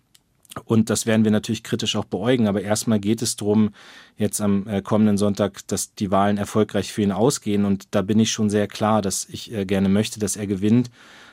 Und 0.64 0.90
das 0.90 1.06
werden 1.06 1.26
wir 1.26 1.32
natürlich 1.32 1.64
kritisch 1.64 1.96
auch 1.96 2.06
beäugen. 2.06 2.48
Aber 2.48 2.62
erstmal 2.62 3.00
geht 3.00 3.22
es 3.22 3.36
darum, 3.36 3.72
jetzt 4.18 4.40
am 4.42 4.68
äh, 4.68 4.82
kommenden 4.82 5.18
Sonntag, 5.18 5.68
dass 5.68 5.94
die 5.96 6.12
Wahlen 6.12 6.38
erfolgreich 6.38 6.94
für 6.94 7.02
ihn 7.02 7.12
ausgehen. 7.12 7.66
Und 7.66 7.88
da 7.92 8.02
bin 8.02 8.20
ich 8.20 8.32
schon 8.32 8.50
sehr 8.50 8.68
klar, 8.68 9.02
dass 9.02 9.28
ich 9.30 9.54
äh, 9.54 9.66
gerne 9.66 9.90
möchte, 9.90 10.20
dass 10.20 10.38
er 10.38 10.48
gewinnt. 10.48 10.90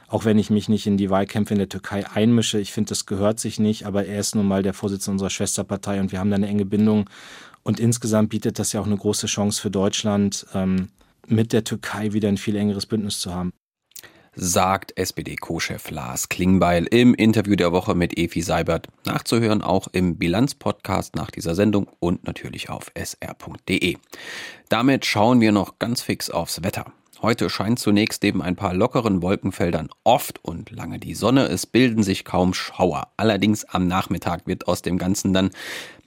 Auch 0.09 0.25
wenn 0.25 0.39
ich 0.39 0.51
mich 0.51 0.69
nicht 0.69 0.87
in 0.87 0.97
die 0.97 1.09
Wahlkämpfe 1.09 1.55
in 1.55 1.59
der 1.59 1.69
Türkei 1.69 2.07
einmische. 2.07 2.59
Ich 2.59 2.73
finde, 2.73 2.91
das 2.91 3.07
gehört 3.07 3.39
sich 3.41 3.59
nicht. 3.59 3.87
Aber 3.87 4.05
er 4.05 4.21
ist 4.21 4.35
nun 4.35 4.47
mal 4.47 4.63
der 4.63 4.75
Vorsitzende 4.75 5.13
unserer 5.13 5.31
Schwesterpartei 5.31 6.01
und 6.01 6.13
wir 6.13 6.19
haben 6.19 6.31
da 6.31 6.37
eine 6.37 6.49
enge 6.49 6.67
Bindung. 6.67 7.09
Und 7.63 7.79
insgesamt 7.79 8.31
bietet 8.31 8.59
das 8.59 8.73
ja 8.73 8.81
auch 8.81 8.87
eine 8.87 8.97
große 8.97 9.29
Chance 9.29 9.61
für 9.61 9.71
Deutschland, 9.71 10.47
ähm, 10.53 10.89
mit 11.29 11.53
der 11.53 11.63
Türkei 11.63 12.13
wieder 12.13 12.29
ein 12.29 12.37
viel 12.37 12.57
engeres 12.57 12.87
Bündnis 12.87 13.21
zu 13.21 13.33
haben 13.33 13.53
sagt 14.35 14.97
SPD-Co-Chef 14.97 15.91
Lars 15.91 16.29
Klingbeil 16.29 16.87
im 16.87 17.15
Interview 17.15 17.57
der 17.57 17.73
Woche 17.73 17.95
mit 17.95 18.19
Efi 18.19 18.43
Seibert. 18.43 18.89
Nachzuhören 19.05 19.63
auch 19.63 19.89
im 19.93 20.17
Bilanz-Podcast 20.17 21.17
nach 21.17 21.31
dieser 21.31 21.55
Sendung 21.55 21.89
und 22.01 22.25
natürlich 22.25 22.71
auf 22.71 22.91
sr.de. 22.95 23.97
Damit 24.69 25.05
schauen 25.05 25.41
wir 25.41 25.53
noch 25.53 25.79
ganz 25.79 26.03
fix 26.03 26.31
aufs 26.31 26.63
Wetter. 26.63 26.93
Heute 27.23 27.49
scheint 27.51 27.79
zunächst 27.79 28.25
neben 28.25 28.43
ein 28.43 28.57
paar 28.57 28.75
lockeren 28.75 29.23
Wolkenfeldern 29.23 29.91
oft 30.03 30.45
und 30.45 30.73
lange 30.73 30.99
die 30.99 31.15
Sonne. 31.15 31.45
Es 31.45 31.67
bilden 31.67 32.03
sich 32.03 32.25
kaum 32.25 32.53
Schauer. 32.53 33.13
Allerdings 33.17 33.65
am 33.65 33.87
Nachmittag 33.87 34.49
wird 34.49 34.67
aus 34.67 34.83
dem 34.83 34.99
Ganzen 34.99 35.33
dann 35.33 35.51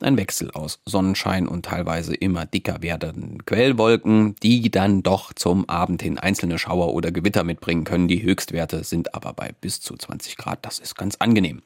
ein 0.01 0.17
Wechsel 0.17 0.51
aus 0.51 0.81
Sonnenschein 0.85 1.47
und 1.47 1.67
teilweise 1.67 2.13
immer 2.13 2.45
dicker 2.45 2.81
werdenden 2.81 3.45
Quellwolken, 3.45 4.35
die 4.43 4.69
dann 4.69 5.03
doch 5.03 5.31
zum 5.31 5.69
Abend 5.69 6.01
hin 6.01 6.19
einzelne 6.19 6.59
Schauer 6.59 6.93
oder 6.93 7.13
Gewitter 7.13 7.45
mitbringen 7.45 7.85
können. 7.85 8.09
Die 8.09 8.21
Höchstwerte 8.21 8.83
sind 8.83 9.15
aber 9.15 9.31
bei 9.31 9.53
bis 9.61 9.79
zu 9.79 9.95
20 9.95 10.35
Grad. 10.35 10.65
Das 10.65 10.79
ist 10.79 10.95
ganz 10.95 11.15
angenehm. 11.15 11.61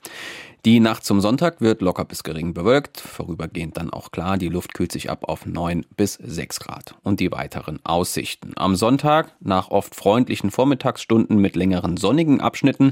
Die 0.65 0.81
Nacht 0.81 1.05
zum 1.05 1.21
Sonntag 1.21 1.61
wird 1.61 1.81
locker 1.81 2.03
bis 2.03 2.21
gering 2.21 2.53
bewölkt, 2.53 2.99
vorübergehend 2.99 3.77
dann 3.77 3.91
auch 3.91 4.11
klar, 4.11 4.37
die 4.37 4.49
Luft 4.49 4.73
kühlt 4.73 4.91
sich 4.91 5.09
ab 5.09 5.23
auf 5.29 5.45
9 5.45 5.85
bis 5.95 6.15
6 6.15 6.59
Grad. 6.59 6.95
Und 7.01 7.21
die 7.21 7.31
weiteren 7.31 7.79
Aussichten. 7.85 8.51
Am 8.57 8.75
Sonntag 8.75 9.33
nach 9.39 9.69
oft 9.69 9.95
freundlichen 9.95 10.51
Vormittagsstunden 10.51 11.37
mit 11.37 11.55
längeren 11.55 11.95
sonnigen 11.95 12.41
Abschnitten, 12.41 12.91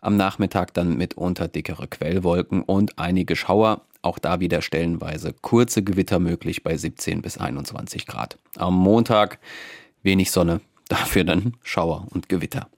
am 0.00 0.16
Nachmittag 0.16 0.74
dann 0.74 0.96
mitunter 0.96 1.48
dickere 1.48 1.88
Quellwolken 1.88 2.62
und 2.62 3.00
einige 3.00 3.34
Schauer, 3.34 3.82
auch 4.00 4.20
da 4.20 4.38
wieder 4.38 4.62
stellenweise 4.62 5.34
kurze 5.42 5.82
Gewitter 5.82 6.20
möglich 6.20 6.62
bei 6.62 6.76
17 6.76 7.20
bis 7.20 7.36
21 7.36 8.06
Grad. 8.06 8.38
Am 8.56 8.74
Montag 8.74 9.40
wenig 10.04 10.30
Sonne, 10.30 10.60
dafür 10.88 11.24
dann 11.24 11.54
Schauer 11.64 12.06
und 12.10 12.28
Gewitter. 12.28 12.68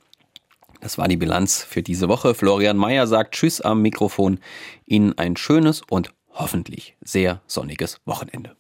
Das 0.81 0.97
war 0.97 1.09
die 1.09 1.19
Bilanz 1.19 1.63
für 1.63 1.83
diese 1.83 2.09
Woche. 2.09 2.35
Florian 2.35 2.79
Mayer 2.79 3.07
sagt 3.07 3.35
Tschüss 3.35 3.61
am 3.61 3.83
Mikrofon. 3.83 4.41
Ihnen 4.87 5.17
ein 5.19 5.37
schönes 5.37 5.83
und 5.89 6.13
hoffentlich 6.33 6.97
sehr 7.03 7.43
sonniges 7.47 8.01
Wochenende. 8.07 8.49